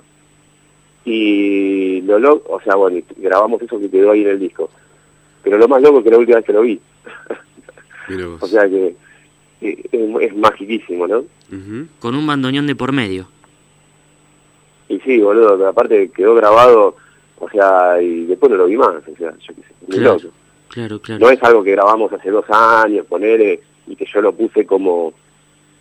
y 1.06 2.02
lo 2.02 2.20
loco, 2.20 2.54
o 2.54 2.62
sea, 2.62 2.76
bueno, 2.76 2.98
y 2.98 3.06
grabamos 3.18 3.62
eso 3.62 3.80
que 3.80 3.90
quedó 3.90 4.12
ahí 4.12 4.22
en 4.22 4.28
el 4.28 4.40
disco. 4.40 4.70
Pero 5.42 5.58
lo 5.58 5.68
más 5.68 5.82
loco 5.82 6.00
es 6.00 6.04
que 6.04 6.12
la 6.12 6.18
última 6.18 6.36
vez 6.38 6.46
que 6.46 6.54
lo 6.54 6.62
vi. 6.62 6.80
o 8.42 8.48
sea 8.48 8.70
que 8.70 8.96
eh, 9.62 9.84
es, 9.92 10.22
es 10.22 10.36
magiquísimo, 10.36 11.08
¿no? 11.08 11.24
Con 12.00 12.16
un 12.16 12.28
bandoneón 12.28 12.68
de 12.68 12.76
por 12.76 12.92
medio. 12.92 13.28
Y 14.90 15.00
sí, 15.00 15.20
boludo, 15.20 15.68
aparte 15.68 16.10
quedó 16.10 16.36
grabado, 16.36 16.96
o 17.40 17.50
sea, 17.50 18.02
y 18.02 18.26
después 18.26 18.52
no 18.52 18.58
lo 18.58 18.66
vi 18.68 18.78
más, 18.78 18.96
o 19.08 19.16
sea, 19.18 19.32
yo 19.40 19.54
qué 19.56 19.62
sé, 19.62 19.74
muy 19.88 19.98
Claro, 19.98 20.14
loco. 20.16 20.36
claro, 20.70 21.00
claro. 21.02 21.20
No 21.26 21.30
es 21.32 21.42
algo 21.44 21.64
que 21.64 21.72
grabamos 21.72 22.12
hace 22.14 22.30
dos 22.30 22.46
años, 22.50 23.06
poner 23.08 23.60
y 23.88 23.96
que 23.96 24.06
yo 24.06 24.22
lo 24.22 24.34
puse 24.34 24.66
como 24.66 25.14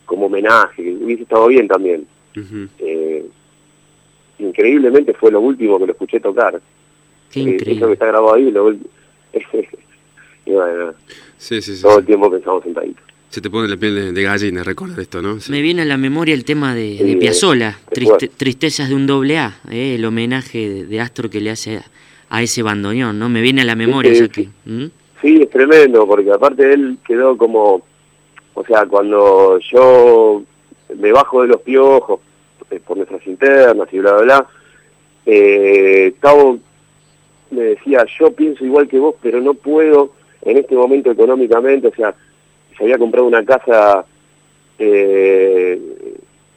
como 0.05 0.25
homenaje, 0.25 0.81
que 0.83 0.91
hubiese 0.91 1.23
estado 1.23 1.45
bien 1.47 1.67
también. 1.67 2.07
Eh, 2.79 3.25
increíblemente 4.39 5.13
fue 5.13 5.31
lo 5.31 5.39
último 5.41 5.77
que 5.77 5.85
lo 5.85 5.91
escuché 5.91 6.19
tocar. 6.19 6.59
Qué 7.31 7.41
Eh, 7.41 7.43
increíble. 7.43 7.73
Eso 7.77 7.87
que 7.87 7.93
está 7.93 8.05
grabado 8.07 8.33
ahí, 8.33 8.49
lo 8.49 8.71
y 10.45 10.51
bueno, 10.51 10.93
Sí, 11.37 11.61
sí, 11.61 11.75
sí. 11.75 11.81
todo 11.83 11.99
el 11.99 12.05
tiempo 12.05 12.31
pensamos 12.31 12.63
sentaditos. 12.63 13.03
Se 13.29 13.41
te 13.41 13.49
pone 13.49 13.67
la 13.67 13.77
piel 13.77 13.95
de, 13.95 14.11
de 14.11 14.23
gallina 14.23 14.63
recordar 14.63 14.99
esto, 14.99 15.21
¿no? 15.21 15.39
Sí. 15.39 15.51
Me 15.51 15.61
viene 15.61 15.83
a 15.83 15.85
la 15.85 15.97
memoria 15.97 16.33
el 16.33 16.43
tema 16.45 16.73
de, 16.73 16.95
de 16.97 17.15
Piazzolla, 17.17 17.77
Triste-. 17.91 18.29
Tristezas 18.35 18.89
de 18.89 18.95
un 18.95 19.05
doble 19.05 19.37
A, 19.37 19.59
eh, 19.69 19.95
el 19.95 20.05
homenaje 20.05 20.67
de, 20.67 20.85
de 20.85 20.99
Astor 20.99 21.29
que 21.29 21.39
le 21.39 21.51
hace 21.51 21.77
a, 21.77 21.85
a 22.29 22.41
ese 22.41 22.63
bandoneón, 22.63 23.19
¿no? 23.19 23.29
Me 23.29 23.41
viene 23.41 23.61
a 23.61 23.65
la 23.65 23.75
memoria, 23.75 24.13
Sí, 24.13 24.19
ya 24.21 24.27
que... 24.29 24.49
¿Mm? 24.65 24.85
Sí, 25.21 25.41
es 25.41 25.49
tremendo, 25.49 26.07
porque 26.07 26.31
aparte 26.31 26.73
él 26.73 26.97
quedó 27.05 27.37
como, 27.37 27.81
o 28.53 28.65
sea, 28.65 28.85
cuando 28.85 29.59
yo 29.71 30.41
me 30.97 31.11
bajo 31.11 31.41
de 31.41 31.49
los 31.49 31.61
piojos 31.61 32.21
eh, 32.71 32.79
por 32.79 32.97
nuestras 32.97 33.27
internas 33.27 33.87
y 33.91 33.99
bla, 33.99 34.13
bla, 34.13 34.23
bla, 34.23 34.47
eh, 35.25 36.13
Tavo 36.19 36.57
me 37.51 37.61
decía, 37.61 38.05
yo 38.19 38.31
pienso 38.31 38.65
igual 38.65 38.87
que 38.87 38.97
vos, 38.97 39.15
pero 39.21 39.41
no 39.41 39.53
puedo 39.53 40.13
en 40.43 40.57
este 40.57 40.73
momento 40.75 41.11
económicamente, 41.11 41.89
o 41.89 41.93
sea, 41.95 42.15
se 42.79 42.85
había 42.85 42.97
comprado 42.97 43.27
una 43.27 43.43
casa 43.45 44.03
eh, 44.79 45.79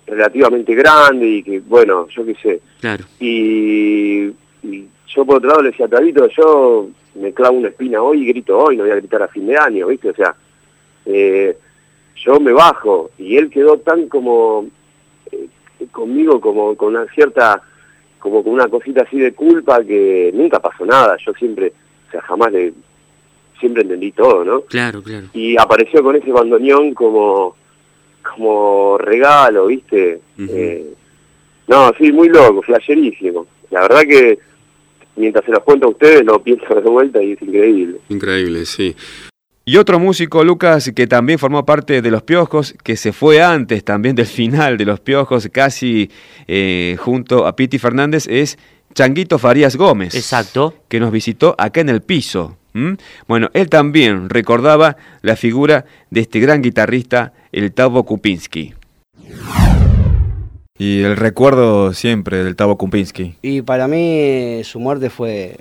relativamente 0.07 0.75
grande 0.75 1.27
y 1.27 1.43
que, 1.43 1.61
bueno, 1.61 2.07
yo 2.09 2.25
qué 2.25 2.35
sé, 2.37 2.61
Claro. 2.81 3.05
y, 3.21 4.27
y 4.63 4.89
yo 5.15 5.25
por 5.27 5.37
otro 5.37 5.49
lado 5.51 5.63
le 5.63 5.71
decía, 5.71 5.89
Tadito, 5.89 6.27
yo 6.29 6.89
me 7.17 7.33
clavo 7.33 7.59
una 7.59 7.69
espina 7.69 8.01
hoy 8.03 8.23
y 8.23 8.27
grito 8.29 8.57
hoy, 8.59 8.77
no 8.77 8.85
voy 8.85 8.93
a 8.93 8.97
gritar 8.97 9.23
a 9.23 9.29
fin 9.29 9.47
de 9.47 9.57
año, 9.59 9.89
¿viste? 9.89 10.11
O 10.11 10.15
sea, 10.15 10.35
eh, 11.07 11.57
yo 12.25 12.39
me 12.41 12.53
bajo 12.53 13.11
y 13.19 13.37
él 13.37 13.51
quedó 13.51 13.79
tan 13.79 14.09
como 14.09 14.67
eh, 15.31 15.49
conmigo 15.91 16.41
como 16.41 16.77
con 16.77 16.95
una 16.95 17.07
cierta, 17.13 17.61
como 18.19 18.43
con 18.45 18.53
una 18.53 18.69
cosita 18.69 19.03
así 19.03 19.19
de 19.19 19.33
culpa 19.35 19.83
que 19.83 20.31
nunca 20.35 20.61
pasó 20.61 20.87
nada, 20.87 21.17
yo 21.25 21.33
siempre, 21.35 21.73
o 22.09 22.11
sea, 22.13 22.23
jamás 22.23 22.53
le, 22.53 22.73
siempre 23.63 23.83
entendí 23.83 24.13
todo, 24.13 24.45
¿no? 24.45 24.61
Claro, 24.63 25.03
claro. 25.03 25.29
y 25.33 25.57
apareció 25.57 26.03
con 26.03 26.17
ese 26.17 26.31
bandoneón 26.31 26.93
como 26.93 27.57
como 28.23 28.99
regalo, 28.99 29.67
¿viste? 29.67 30.21
Eh, 30.39 30.95
no, 31.69 31.93
sí, 31.99 32.13
muy 32.13 32.29
loco, 32.29 32.63
flasherísimo. 32.63 33.47
La 33.71 33.83
verdad 33.83 34.03
que 34.03 34.39
mientras 35.17 35.45
se 35.45 35.51
los 35.51 35.63
cuento 35.63 35.87
a 35.87 35.91
ustedes 35.91 36.25
lo 36.25 36.43
pienso 36.43 36.75
de 36.75 36.81
vuelta 36.83 37.23
y 37.23 37.33
es 37.33 37.43
increíble. 37.43 37.99
Increíble, 38.09 38.67
sí. 38.67 38.95
Y 39.65 39.77
otro 39.77 40.01
músico, 40.01 40.43
Lucas, 40.43 40.91
que 40.95 41.07
también 41.07 41.39
formó 41.39 41.65
parte 41.65 42.03
de 42.03 42.11
Los 42.11 42.25
Piojos, 42.25 42.75
que 42.83 42.97
se 42.97 43.13
fue 43.13 43.41
antes 43.43 43.85
también 43.85 44.17
del 44.17 44.27
final 44.27 44.77
de 44.77 44.85
Los 44.85 44.99
Piojos, 44.99 45.49
casi 45.53 46.11
eh, 46.49 46.97
junto 46.99 47.47
a 47.47 47.55
Piti 47.55 47.79
Fernández, 47.79 48.27
es 48.29 48.59
Changuito 48.93 49.39
Farías 49.39 49.77
Gómez. 49.77 50.15
Exacto. 50.17 50.75
Que 50.89 50.99
nos 50.99 51.13
visitó 51.13 51.55
acá 51.59 51.81
en 51.81 51.91
el 51.91 52.03
piso. 52.03 52.59
¿M? 52.75 52.97
Bueno, 53.29 53.51
él 53.55 53.69
también 53.69 54.29
recordaba 54.29 54.97
la 55.23 55.37
figura 55.37 55.85
de 56.11 56.21
este 56.21 56.41
gran 56.41 56.63
guitarrista, 56.63 57.33
el 57.53 57.73
Tavo 57.73 58.05
Kupinski. 58.05 58.75
Y 60.79 61.03
el 61.03 61.17
recuerdo 61.17 61.93
siempre 61.93 62.43
del 62.43 62.57
Tavo 62.57 62.77
Kupinski. 62.77 63.37
Y 63.43 63.63
para 63.63 63.87
mí 63.87 64.63
su 64.65 64.81
muerte 64.81 65.11
fue 65.11 65.57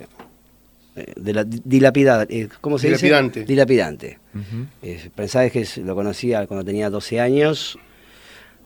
eh, 0.96 1.14
de 1.16 1.34
la, 1.34 1.44
dilapidada, 1.44 2.26
eh, 2.30 2.48
¿cómo 2.60 2.78
se 2.80 2.88
Dilapidante. 2.88 3.42
dice? 3.42 3.52
Dilapidante. 3.52 4.20
Eh, 4.82 5.10
pensaba 5.16 5.50
que 5.50 5.66
lo 5.84 5.96
conocía 5.96 6.48
cuando 6.48 6.64
tenía 6.66 6.90
12 6.90 7.20
años. 7.20 7.78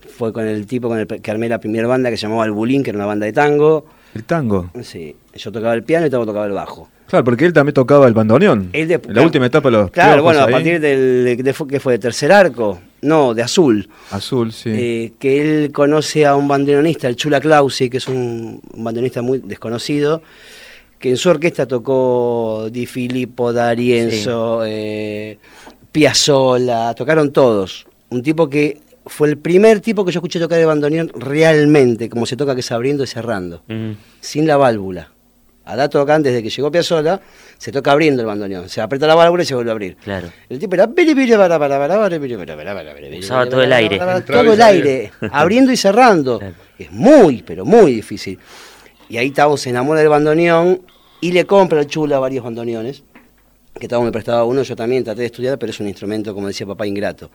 Fue 0.06 0.32
con 0.34 0.45
el 0.47 0.66
tipo 0.66 0.88
con 0.89 0.99
el 0.99 1.08
que 1.08 1.32
armé 1.32 1.49
la 1.49 1.60
primera 1.60 1.88
banda 1.88 2.10
que 2.10 2.18
se 2.18 2.24
llamaba 2.28 2.45
El 2.45 2.51
Bulín, 2.51 2.84
que 2.84 2.89
era 2.91 2.97
una 2.99 3.06
banda 3.06 3.26
de 3.26 3.34
tango. 3.34 3.86
El 4.14 4.24
tango. 4.24 4.72
Sí, 4.82 5.16
yo 5.34 5.51
tocaba 5.51 5.74
el 5.74 5.84
piano 5.84 6.06
y 6.06 6.10
Tavo 6.10 6.26
tocaba 6.26 6.45
el 6.45 6.53
bajo. 6.53 6.89
Claro, 7.08 7.24
porque 7.24 7.45
él 7.45 7.53
también 7.53 7.74
tocaba 7.74 8.08
el 8.08 8.14
bandoneón. 8.16 8.70
Él 8.74 8.88
de- 8.88 8.95
en 8.95 9.14
la 9.14 9.22
última 9.22 9.45
etapa 9.45 9.70
de 9.70 9.78
los 9.78 9.91
Claro, 9.91 10.24
bueno, 10.24 10.41
a 10.41 10.47
partir 10.47 10.80
del 10.80 11.38
de, 11.43 11.53
fue- 11.53 11.68
que 11.68 11.80
fue 11.80 11.93
de 11.93 11.99
tercer 11.99 12.32
arco, 12.32 12.80
no, 13.01 13.34
de 13.36 13.43
azul. 13.43 13.88
Azul, 14.10 14.51
sí. 14.51 14.70
Eh, 14.74 15.14
que 15.20 15.41
él 15.66 15.72
conoce 15.72 16.26
a 16.26 16.36
un 16.36 16.47
bandoneonista, 16.47 17.08
el 17.08 17.16
Chula 17.16 17.39
Clausi, 17.39 17.89
que 17.91 17.97
es 17.97 18.08
un, 18.08 18.60
un 18.74 18.84
bandoneonista 18.84 19.22
muy 19.22 19.38
desconocido, 19.39 20.24
que 20.97 21.10
en 21.12 21.18
su 21.18 21.30
orquesta 21.30 21.68
tocó 21.68 22.70
Di 22.72 22.88
Filippo, 22.88 23.53
D'Arienzo, 23.53 24.64
eh, 24.66 25.38
Piazzolla, 25.91 26.93
tocaron 26.93 27.32
todos. 27.32 27.88
Un 28.10 28.22
tipo 28.22 28.49
que 28.49 28.80
fue 29.06 29.28
el 29.30 29.38
primer 29.38 29.80
tipo 29.82 30.03
que 30.06 30.12
yo 30.12 30.20
escuché 30.20 30.39
tocar 30.39 30.60
el 30.60 30.66
bandoneón 30.66 31.10
realmente, 31.16 32.10
como 32.10 32.26
se 32.26 32.36
toca 32.36 32.56
que 32.56 32.62
es 32.62 32.72
abriendo 32.72 33.03
y 33.03 33.08
cerrando, 33.08 33.64
sin 34.20 34.47
la 34.47 34.58
válvula. 34.58 35.12
A 35.68 35.76
dato 35.76 35.99
tocan 35.99 36.22
desde 36.22 36.43
que 36.43 36.51
llegó 36.51 36.72
Piazzolla, 36.72 37.20
se 37.58 37.72
toca 37.72 37.91
abriendo 37.91 38.22
el 38.22 38.28
bandoneón. 38.28 38.70
Se 38.70 38.82
aprieta 38.82 39.08
la 39.08 39.16
válvula 39.16 39.41
y 39.41 39.47
se 39.47 39.56
vuelve 39.56 39.72
a 39.72 39.74
abrir. 39.74 39.95
Claro. 39.97 40.30
El 40.47 40.60
tipo 40.60 40.76
era 40.76 40.88
Usaba 43.18 43.49
todo 43.49 43.64
el 43.64 43.74
aire. 43.74 43.97
Todo 43.97 44.53
el 44.53 44.62
aire, 44.62 45.12
abriendo 45.32 45.72
y 45.72 45.78
cerrando. 45.78 46.39
Es 46.78 46.91
muy, 46.91 47.41
pero 47.41 47.66
muy 47.66 47.93
difícil. 47.93 48.38
Y 49.10 49.18
ahí 49.18 49.32
Tavo 49.32 49.58
se 49.58 49.72
enamora 49.72 50.01
del 50.01 50.10
bandoneón 50.10 50.82
y 51.20 51.32
le 51.32 51.45
compra 51.45 51.80
al 51.80 51.88
Chula 51.88 52.20
varios 52.20 52.43
bandoneones. 52.43 53.03
Que 53.80 53.89
Tavo 53.89 54.03
me 54.03 54.11
prestaba 54.11 54.45
uno, 54.45 54.63
yo 54.63 54.73
también 54.76 55.03
traté 55.03 55.21
de 55.21 55.26
estudiar, 55.28 55.59
pero 55.59 55.69
es 55.71 55.80
un 55.82 55.88
instrumento, 55.88 56.34
como 56.34 56.47
decía 56.47 56.65
papá, 56.65 56.88
ingrato. 56.88 57.30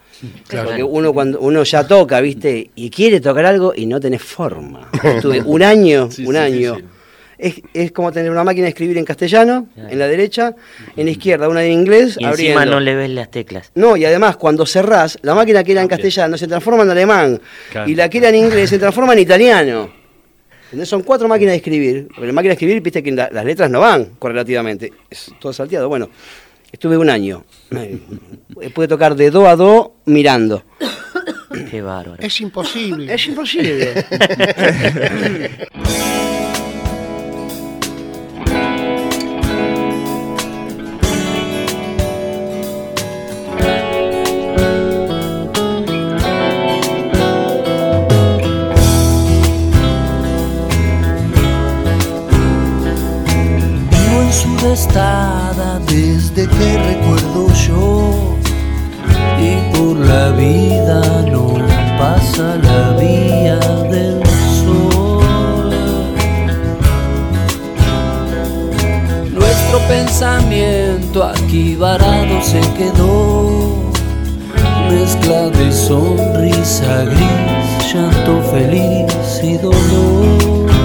Claro. 0.49 0.69
Porque 0.69 0.83
uno 0.83 1.13
cuando 1.13 1.39
uno 1.41 1.63
ya 1.65 1.87
toca, 1.87 2.19
¿viste? 2.23 2.71
Y 2.75 2.89
quiere 2.89 3.21
tocar 3.21 3.45
algo 3.45 3.75
y 3.77 3.85
no 3.85 4.01
tenés 4.01 4.23
forma. 4.23 4.89
Estuve 5.03 5.43
un 5.45 5.63
año, 5.63 6.11
Sí, 6.11 6.25
un 6.25 6.33
sí, 6.35 6.39
año. 6.39 6.79
Es, 7.37 7.55
es 7.75 7.93
como 7.93 8.11
tener 8.13 8.31
una 8.31 8.43
máquina 8.45 8.65
de 8.65 8.71
escribir 8.71 8.97
en 8.99 9.05
castellano, 9.05 9.67
en 9.77 9.99
la 9.99 10.07
derecha, 10.09 10.55
en 10.97 11.07
la 11.07 11.11
izquierda 11.11 11.49
una 11.49 11.63
en 11.65 11.73
inglés, 11.73 12.17
Y 12.19 12.25
abriendo. 12.25 12.61
encima 12.61 12.65
no 12.71 12.81
le 12.81 12.95
ves 12.95 13.11
las 13.11 13.31
teclas. 13.31 13.71
No, 13.75 13.97
y 13.97 14.05
además 14.07 14.37
cuando 14.37 14.65
cerrás, 14.67 15.19
la 15.23 15.35
máquina 15.35 15.63
que 15.65 15.73
era 15.73 15.81
en 15.83 15.89
castellano 15.89 16.37
se 16.39 16.47
transforma 16.47 16.83
en 16.85 16.91
alemán. 16.91 17.41
Claro. 17.71 17.89
Y 17.91 17.95
la 17.95 18.09
que 18.11 18.19
era 18.19 18.29
en 18.31 18.35
inglés 18.37 18.69
se 18.71 18.79
transforma 18.79 19.13
en 19.15 19.21
italiano. 19.21 20.00
¿Entendés? 20.71 20.89
Son 20.89 21.03
cuatro 21.03 21.27
máquinas 21.29 21.53
de 21.53 21.57
escribir. 21.57 22.09
Porque 22.09 22.27
la 22.29 22.33
máquina 22.33 22.51
de 22.51 22.55
escribir, 22.55 22.81
viste 22.81 23.03
que 23.03 23.11
la- 23.13 23.29
las 23.33 23.45
letras 23.45 23.71
no 23.71 23.81
van 23.81 24.11
correlativamente. 24.19 24.93
Es 25.11 25.33
todo 25.41 25.53
salteado. 25.53 25.89
Bueno, 25.89 26.09
estuve 26.71 26.97
un 26.97 27.11
año. 27.11 27.45
Pude 28.75 28.89
tocar 28.89 29.17
de 29.17 29.31
do 29.31 29.47
a 29.49 29.57
do 29.57 29.97
mirando. 30.07 30.65
Qué 31.71 31.83
bárbaro. 31.83 32.23
Es 32.23 32.41
imposible. 32.41 33.13
Es 33.13 33.27
imposible. 33.27 33.93
desde 55.87 56.49
que 56.49 56.79
recuerdo 56.79 57.47
yo 57.55 58.37
y 59.39 59.77
por 59.77 59.97
la 59.97 60.31
vida 60.31 61.01
no 61.31 61.55
pasa 61.97 62.57
la 62.57 62.97
vía 62.99 63.57
del 63.89 64.21
sol. 64.65 65.71
Nuestro 69.33 69.79
pensamiento 69.87 71.23
aquí 71.23 71.77
varado 71.77 72.43
se 72.43 72.61
quedó, 72.77 73.93
mezcla 74.91 75.51
de 75.51 75.71
sonrisa 75.71 77.05
gris, 77.05 77.95
llanto 77.95 78.43
feliz 78.51 79.41
y 79.43 79.57
dolor. 79.57 80.80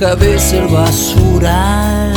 Baja 0.00 0.14
ves 0.16 0.52
el 0.52 0.66
basural, 0.68 2.12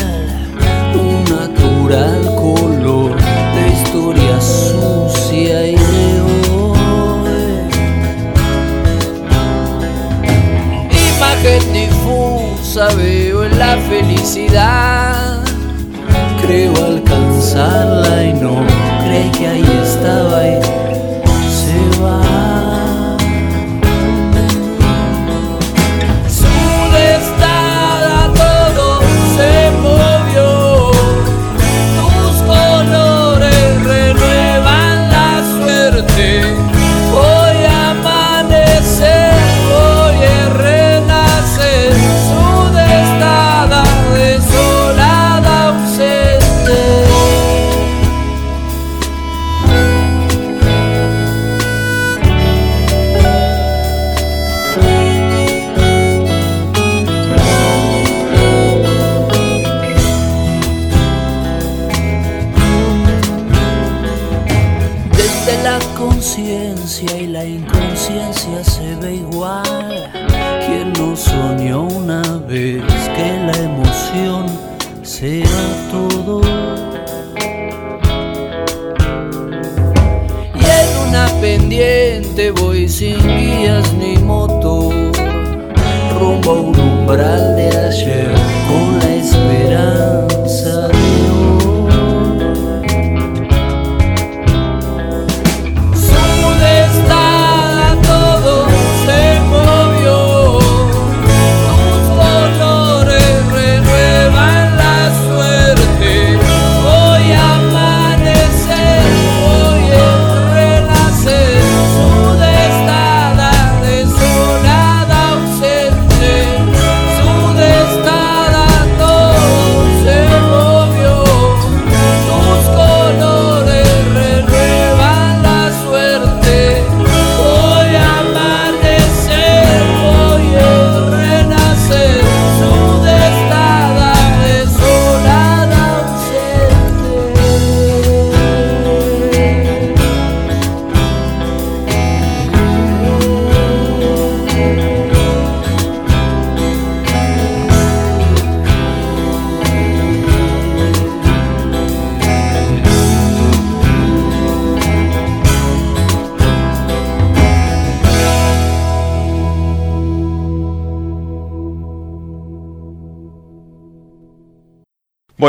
un 0.94 1.24
natural 1.24 2.36
color 2.36 3.16
de 3.16 3.68
historia 3.70 4.42
sucia 4.42 5.68
y 5.68 5.76
de 5.76 6.22
hoy. 6.22 6.80
Imagen 11.18 11.74
difusa 11.74 12.88
veo 12.96 13.46
en 13.46 13.58
la 13.58 13.78
felicidad, 13.90 15.44
creo 16.42 16.74
alcanzarla 16.86 18.24
y 18.24 18.34
no 18.34 18.66
creí 19.06 19.30
que 19.32 19.48
ahí 19.48 19.82
estaba 19.84 20.48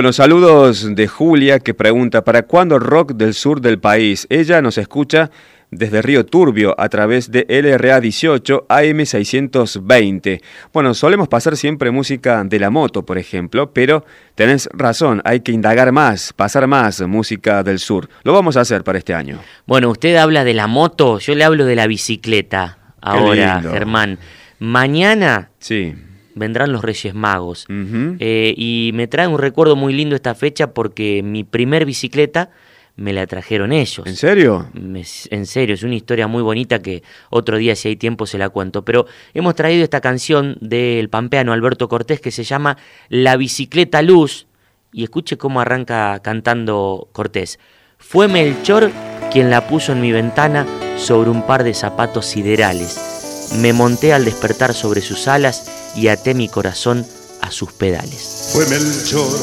Bueno, 0.00 0.14
saludos 0.14 0.94
de 0.94 1.08
Julia 1.08 1.58
que 1.58 1.74
pregunta, 1.74 2.24
¿para 2.24 2.44
cuándo 2.44 2.78
rock 2.78 3.12
del 3.12 3.34
sur 3.34 3.60
del 3.60 3.78
país? 3.78 4.26
Ella 4.30 4.62
nos 4.62 4.78
escucha 4.78 5.30
desde 5.70 6.00
Río 6.00 6.24
Turbio 6.24 6.74
a 6.78 6.88
través 6.88 7.30
de 7.30 7.44
LRA 7.46 8.00
18 8.00 8.64
AM 8.66 9.04
620. 9.04 10.40
Bueno, 10.72 10.94
solemos 10.94 11.28
pasar 11.28 11.54
siempre 11.54 11.90
música 11.90 12.42
de 12.44 12.58
la 12.58 12.70
moto, 12.70 13.04
por 13.04 13.18
ejemplo, 13.18 13.74
pero 13.74 14.06
tenés 14.36 14.70
razón, 14.72 15.20
hay 15.26 15.40
que 15.40 15.52
indagar 15.52 15.92
más, 15.92 16.32
pasar 16.32 16.66
más 16.66 17.02
música 17.02 17.62
del 17.62 17.78
sur. 17.78 18.08
Lo 18.22 18.32
vamos 18.32 18.56
a 18.56 18.62
hacer 18.62 18.82
para 18.82 18.96
este 18.96 19.12
año. 19.12 19.38
Bueno, 19.66 19.90
usted 19.90 20.16
habla 20.16 20.44
de 20.44 20.54
la 20.54 20.66
moto, 20.66 21.18
yo 21.18 21.34
le 21.34 21.44
hablo 21.44 21.66
de 21.66 21.76
la 21.76 21.86
bicicleta 21.86 22.78
ahora. 23.02 23.60
Germán. 23.60 24.18
Mañana 24.60 25.50
Sí. 25.58 25.94
Vendrán 26.34 26.72
los 26.72 26.82
Reyes 26.82 27.14
Magos. 27.14 27.66
Eh, 27.68 28.54
y 28.56 28.90
me 28.94 29.06
trae 29.06 29.26
un 29.26 29.38
recuerdo 29.38 29.76
muy 29.76 29.92
lindo 29.92 30.14
esta 30.16 30.34
fecha 30.34 30.72
porque 30.72 31.22
mi 31.22 31.44
primer 31.44 31.84
bicicleta 31.84 32.50
me 32.96 33.12
la 33.14 33.26
trajeron 33.26 33.72
ellos. 33.72 34.06
¿En 34.06 34.16
serio? 34.16 34.68
Me- 34.74 35.04
en 35.30 35.46
serio, 35.46 35.74
es 35.74 35.82
una 35.82 35.94
historia 35.94 36.26
muy 36.26 36.42
bonita 36.42 36.80
que 36.82 37.02
otro 37.30 37.56
día 37.56 37.74
si 37.74 37.88
hay 37.88 37.96
tiempo 37.96 38.26
se 38.26 38.36
la 38.36 38.50
cuento. 38.50 38.84
Pero 38.84 39.06
hemos 39.32 39.54
traído 39.54 39.82
esta 39.84 40.00
canción 40.00 40.58
del 40.60 41.08
pampeano 41.08 41.52
Alberto 41.52 41.88
Cortés 41.88 42.20
que 42.20 42.30
se 42.30 42.44
llama 42.44 42.76
La 43.08 43.36
bicicleta 43.36 44.02
luz. 44.02 44.46
Y 44.92 45.04
escuche 45.04 45.38
cómo 45.38 45.60
arranca 45.60 46.18
cantando 46.20 47.08
Cortés. 47.12 47.58
Fue 47.96 48.26
Melchor 48.28 48.90
quien 49.32 49.48
la 49.50 49.68
puso 49.68 49.92
en 49.92 50.00
mi 50.00 50.10
ventana 50.10 50.66
sobre 50.98 51.30
un 51.30 51.46
par 51.46 51.62
de 51.64 51.72
zapatos 51.74 52.26
siderales. 52.26 53.48
Me 53.60 53.72
monté 53.72 54.12
al 54.12 54.24
despertar 54.24 54.74
sobre 54.74 55.00
sus 55.00 55.28
alas 55.28 55.79
y 55.94 56.08
até 56.08 56.34
mi 56.34 56.48
corazón 56.48 57.06
a 57.40 57.50
sus 57.50 57.72
pedales. 57.72 58.50
Fue 58.52 58.66
Melchor 58.66 59.38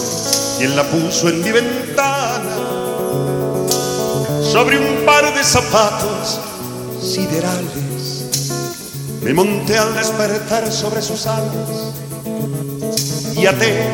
quien 0.57 0.75
la 0.75 0.83
puso 0.89 1.29
en 1.29 1.43
mi 1.43 1.51
ventana 1.51 2.57
sobre 4.51 4.79
un 4.79 5.05
par 5.05 5.33
de 5.35 5.43
zapatos 5.43 6.39
siderales. 7.01 8.25
Me 9.21 9.33
monté 9.33 9.77
al 9.77 9.93
despertar 9.93 10.71
sobre 10.71 11.01
sus 11.01 11.27
alas 11.27 11.53
y 13.35 13.45
até 13.45 13.87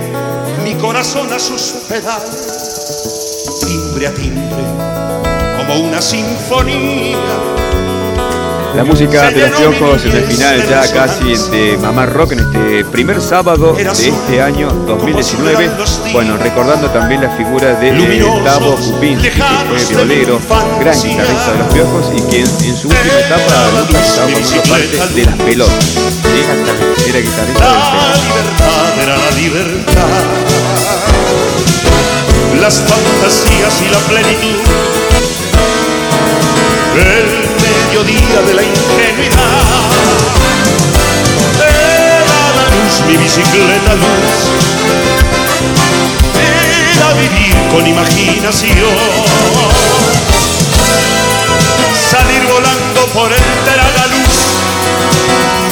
mi 0.63 0.75
corazón 0.75 1.31
a 1.33 1.39
sus 1.39 1.61
pedales, 1.89 3.59
timbre 3.59 4.07
a 4.07 4.13
timbre, 4.13 4.63
como 5.57 5.87
una 5.87 6.01
sinfonía. 6.01 7.72
La 8.76 8.84
música 8.84 9.30
de 9.30 9.49
los 9.49 9.59
piojos 9.59 10.05
en 10.05 10.11
el 10.13 10.24
final 10.24 10.67
ya 10.67 10.91
casi 10.91 11.36
de 11.51 11.78
Mamá 11.78 12.07
Rock 12.07 12.32
en 12.32 12.39
este 12.39 12.86
primer 12.86 13.21
sábado 13.21 13.74
de 13.74 13.84
este 13.84 14.41
año 14.41 14.69
2019. 14.88 15.69
Bueno, 16.11 16.38
recordando 16.38 16.89
también 16.89 17.21
la 17.21 17.30
figura 17.30 17.76
de 17.76 17.89
eh, 17.89 18.26
Tavo 18.43 18.76
Kupinski, 18.76 19.30
que 19.30 19.41
fue 19.86 19.95
violero, 19.95 20.39
gran 20.80 21.01
guitarrista 21.01 21.51
de 21.51 21.57
los 21.59 21.74
piojos 21.74 22.11
y 22.15 22.21
quien 22.30 22.47
en 22.47 22.76
su 22.76 22.88
última 22.88 23.19
etapa 23.19 23.69
Lucas 23.88 24.07
estaba 24.09 24.28
formando 24.30 24.63
parte 24.69 25.13
de 25.13 25.26
las 25.26 25.38
pelotas. 25.38 25.84
¿sí? 25.84 27.09
Era 27.09 27.19
guitarrista 27.19 27.43
del 27.45 27.53
La 27.59 28.15
libertad 28.24 29.03
era 29.03 29.17
la 29.17 29.32
libertad. 29.32 30.07
Las 32.59 32.82
fantasías 32.82 33.82
y 33.82 33.89
la 33.91 33.99
plenitud. 33.99 34.59
El 36.95 37.42
mediodía 38.03 38.41
de 38.41 38.53
la 38.53 38.63
ingenuidad. 38.63 39.81
Era 41.55 42.41
la 42.57 42.65
luz, 42.75 43.01
mi 43.07 43.17
bicicleta 43.17 43.93
luz. 43.95 44.39
Era 46.95 47.13
vivir 47.13 47.55
con 47.71 47.87
imaginación. 47.87 48.97
Salir 52.11 52.43
volando 52.47 53.05
por 53.13 53.31
el 53.31 53.43
Teragaluz 53.65 54.35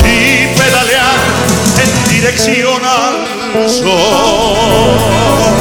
y 0.06 0.48
pedalear 0.58 1.20
en 1.84 2.10
dirección 2.10 2.82
al 2.86 3.70
sol. 3.70 5.61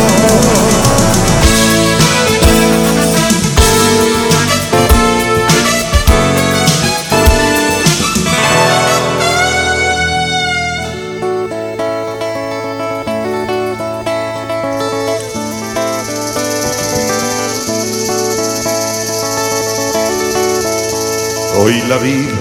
Hoy 21.62 21.82
la 21.90 21.98
vida 21.98 22.38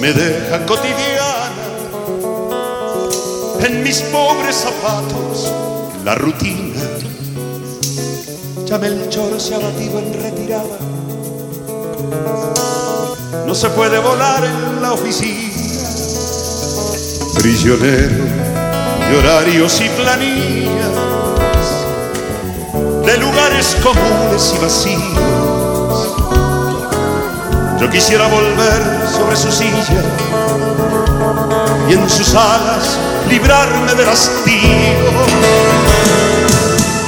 me 0.00 0.12
deja 0.12 0.64
cotidiana 0.64 1.50
en 3.66 3.82
mis 3.82 4.02
pobres 4.02 4.54
zapatos 4.54 5.50
la 6.04 6.14
rutina. 6.14 6.80
Ya 8.66 8.78
Melchor 8.78 9.40
se 9.40 9.56
ha 9.56 9.58
batido 9.58 9.98
en 9.98 10.12
retirada. 10.22 10.78
No 13.48 13.52
se 13.52 13.68
puede 13.70 13.98
volar 13.98 14.44
en 14.44 14.80
la 14.80 14.92
oficina. 14.92 15.88
Prisionero 17.34 18.24
de 19.10 19.18
horarios 19.18 19.80
y 19.80 19.88
planillas, 19.88 20.92
de 23.04 23.18
lugares 23.18 23.76
comunes 23.82 24.54
y 24.54 24.62
vacíos. 24.62 25.59
Yo 27.80 27.88
quisiera 27.88 28.26
volver 28.26 29.08
sobre 29.10 29.34
su 29.36 29.50
silla 29.50 30.02
y 31.88 31.94
en 31.94 32.10
sus 32.10 32.34
alas 32.34 32.98
librarme 33.28 33.94
del 33.94 34.06
hastío. 34.06 34.60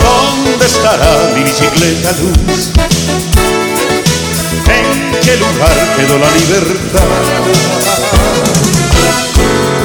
¿Dónde 0.01 0.65
estará 0.65 1.31
mi 1.35 1.43
bicicleta 1.43 2.13
luz? 2.13 2.71
¿En 4.67 5.21
qué 5.21 5.37
lugar 5.37 5.77
quedó 5.97 6.19
la 6.19 6.31
libertad? 6.31 7.03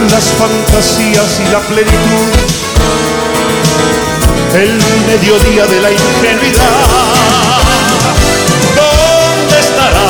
Las 0.10 0.24
fantasías 0.24 1.42
y 1.42 1.52
la 1.52 1.60
plenitud, 1.60 2.32
el 4.54 4.80
mediodía 5.06 5.66
de 5.66 5.82
la 5.82 5.92
ingenuidad. 5.92 7.57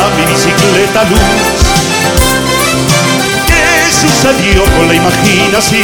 ¿Dónde 0.07 0.23
estará 0.23 0.23
mi 0.25 0.25
bicicleta 0.31 1.03
luz? 1.03 1.19
¿Qué 3.47 3.91
sucedió 3.91 4.63
con 4.63 4.87
la 4.87 4.95
imaginación? 4.95 5.83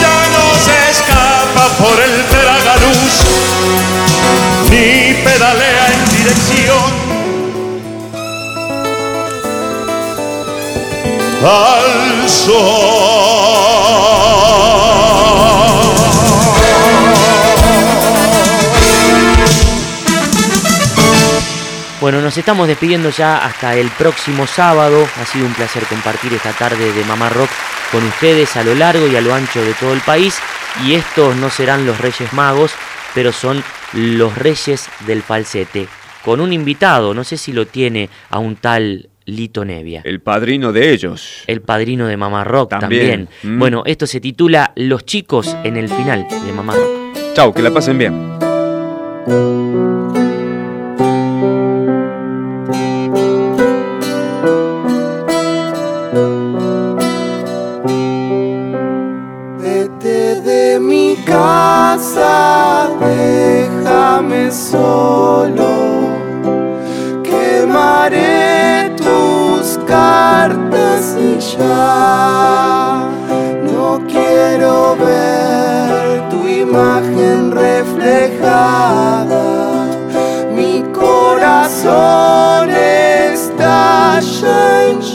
Ya 0.00 0.18
no 0.32 0.44
se 0.64 0.76
escapa 0.90 1.64
por 1.78 1.96
el 2.00 2.24
Teragaluz, 2.26 3.14
ni 4.70 5.14
pedalea 5.24 5.84
en 5.92 6.04
dirección 6.16 6.92
al 11.44 12.30
Bueno, 22.04 22.20
nos 22.20 22.36
estamos 22.36 22.68
despidiendo 22.68 23.08
ya 23.08 23.38
hasta 23.38 23.74
el 23.76 23.88
próximo 23.88 24.46
sábado. 24.46 25.08
Ha 25.18 25.24
sido 25.24 25.46
un 25.46 25.54
placer 25.54 25.84
compartir 25.84 26.34
esta 26.34 26.52
tarde 26.52 26.92
de 26.92 27.02
Mamá 27.04 27.30
Rock 27.30 27.48
con 27.90 28.04
ustedes 28.04 28.54
a 28.56 28.62
lo 28.62 28.74
largo 28.74 29.08
y 29.08 29.16
a 29.16 29.22
lo 29.22 29.32
ancho 29.32 29.64
de 29.64 29.72
todo 29.72 29.94
el 29.94 30.02
país. 30.02 30.38
Y 30.84 30.92
estos 30.92 31.34
no 31.36 31.48
serán 31.48 31.86
los 31.86 31.98
Reyes 31.98 32.30
Magos, 32.34 32.74
pero 33.14 33.32
son 33.32 33.64
los 33.94 34.36
Reyes 34.36 34.90
del 35.06 35.22
Falsete. 35.22 35.88
Con 36.22 36.42
un 36.42 36.52
invitado, 36.52 37.14
no 37.14 37.24
sé 37.24 37.38
si 37.38 37.54
lo 37.54 37.66
tiene 37.66 38.10
a 38.28 38.38
un 38.38 38.56
tal 38.56 39.08
Lito 39.24 39.64
Nevia. 39.64 40.02
El 40.04 40.20
padrino 40.20 40.74
de 40.74 40.92
ellos. 40.92 41.44
El 41.46 41.62
padrino 41.62 42.06
de 42.06 42.18
Mamá 42.18 42.44
Rock 42.44 42.68
también. 42.80 43.28
También. 43.28 43.28
Mm. 43.56 43.58
Bueno, 43.58 43.82
esto 43.86 44.06
se 44.06 44.20
titula 44.20 44.72
Los 44.76 45.06
chicos 45.06 45.56
en 45.64 45.78
el 45.78 45.88
final 45.88 46.26
de 46.28 46.52
Mamá 46.52 46.74
Rock. 46.74 47.32
Chau, 47.32 47.54
que 47.54 47.62
la 47.62 47.70
pasen 47.70 47.96
bien. 47.96 48.34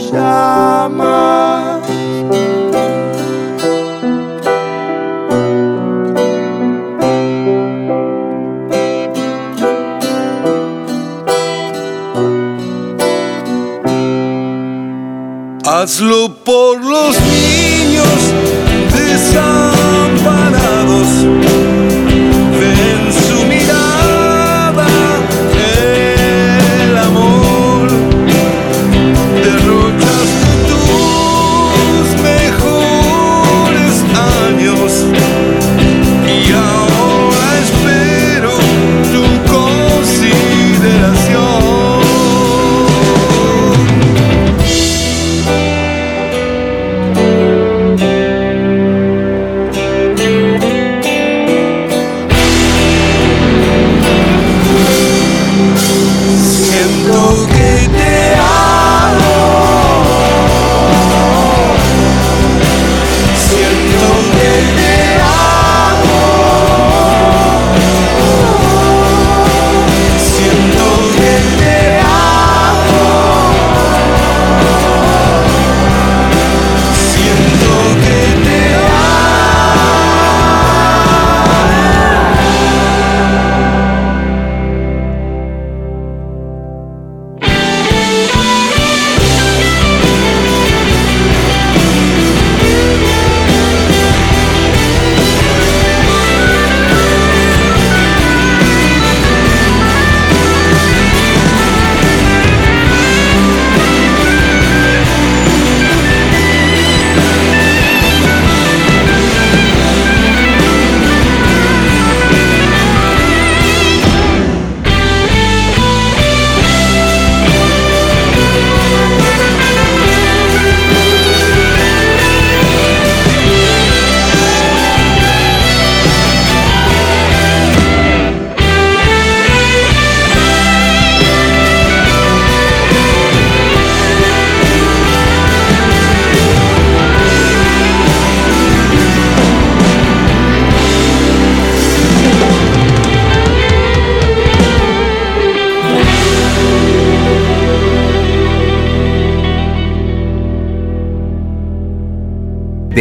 shine. 0.10 0.59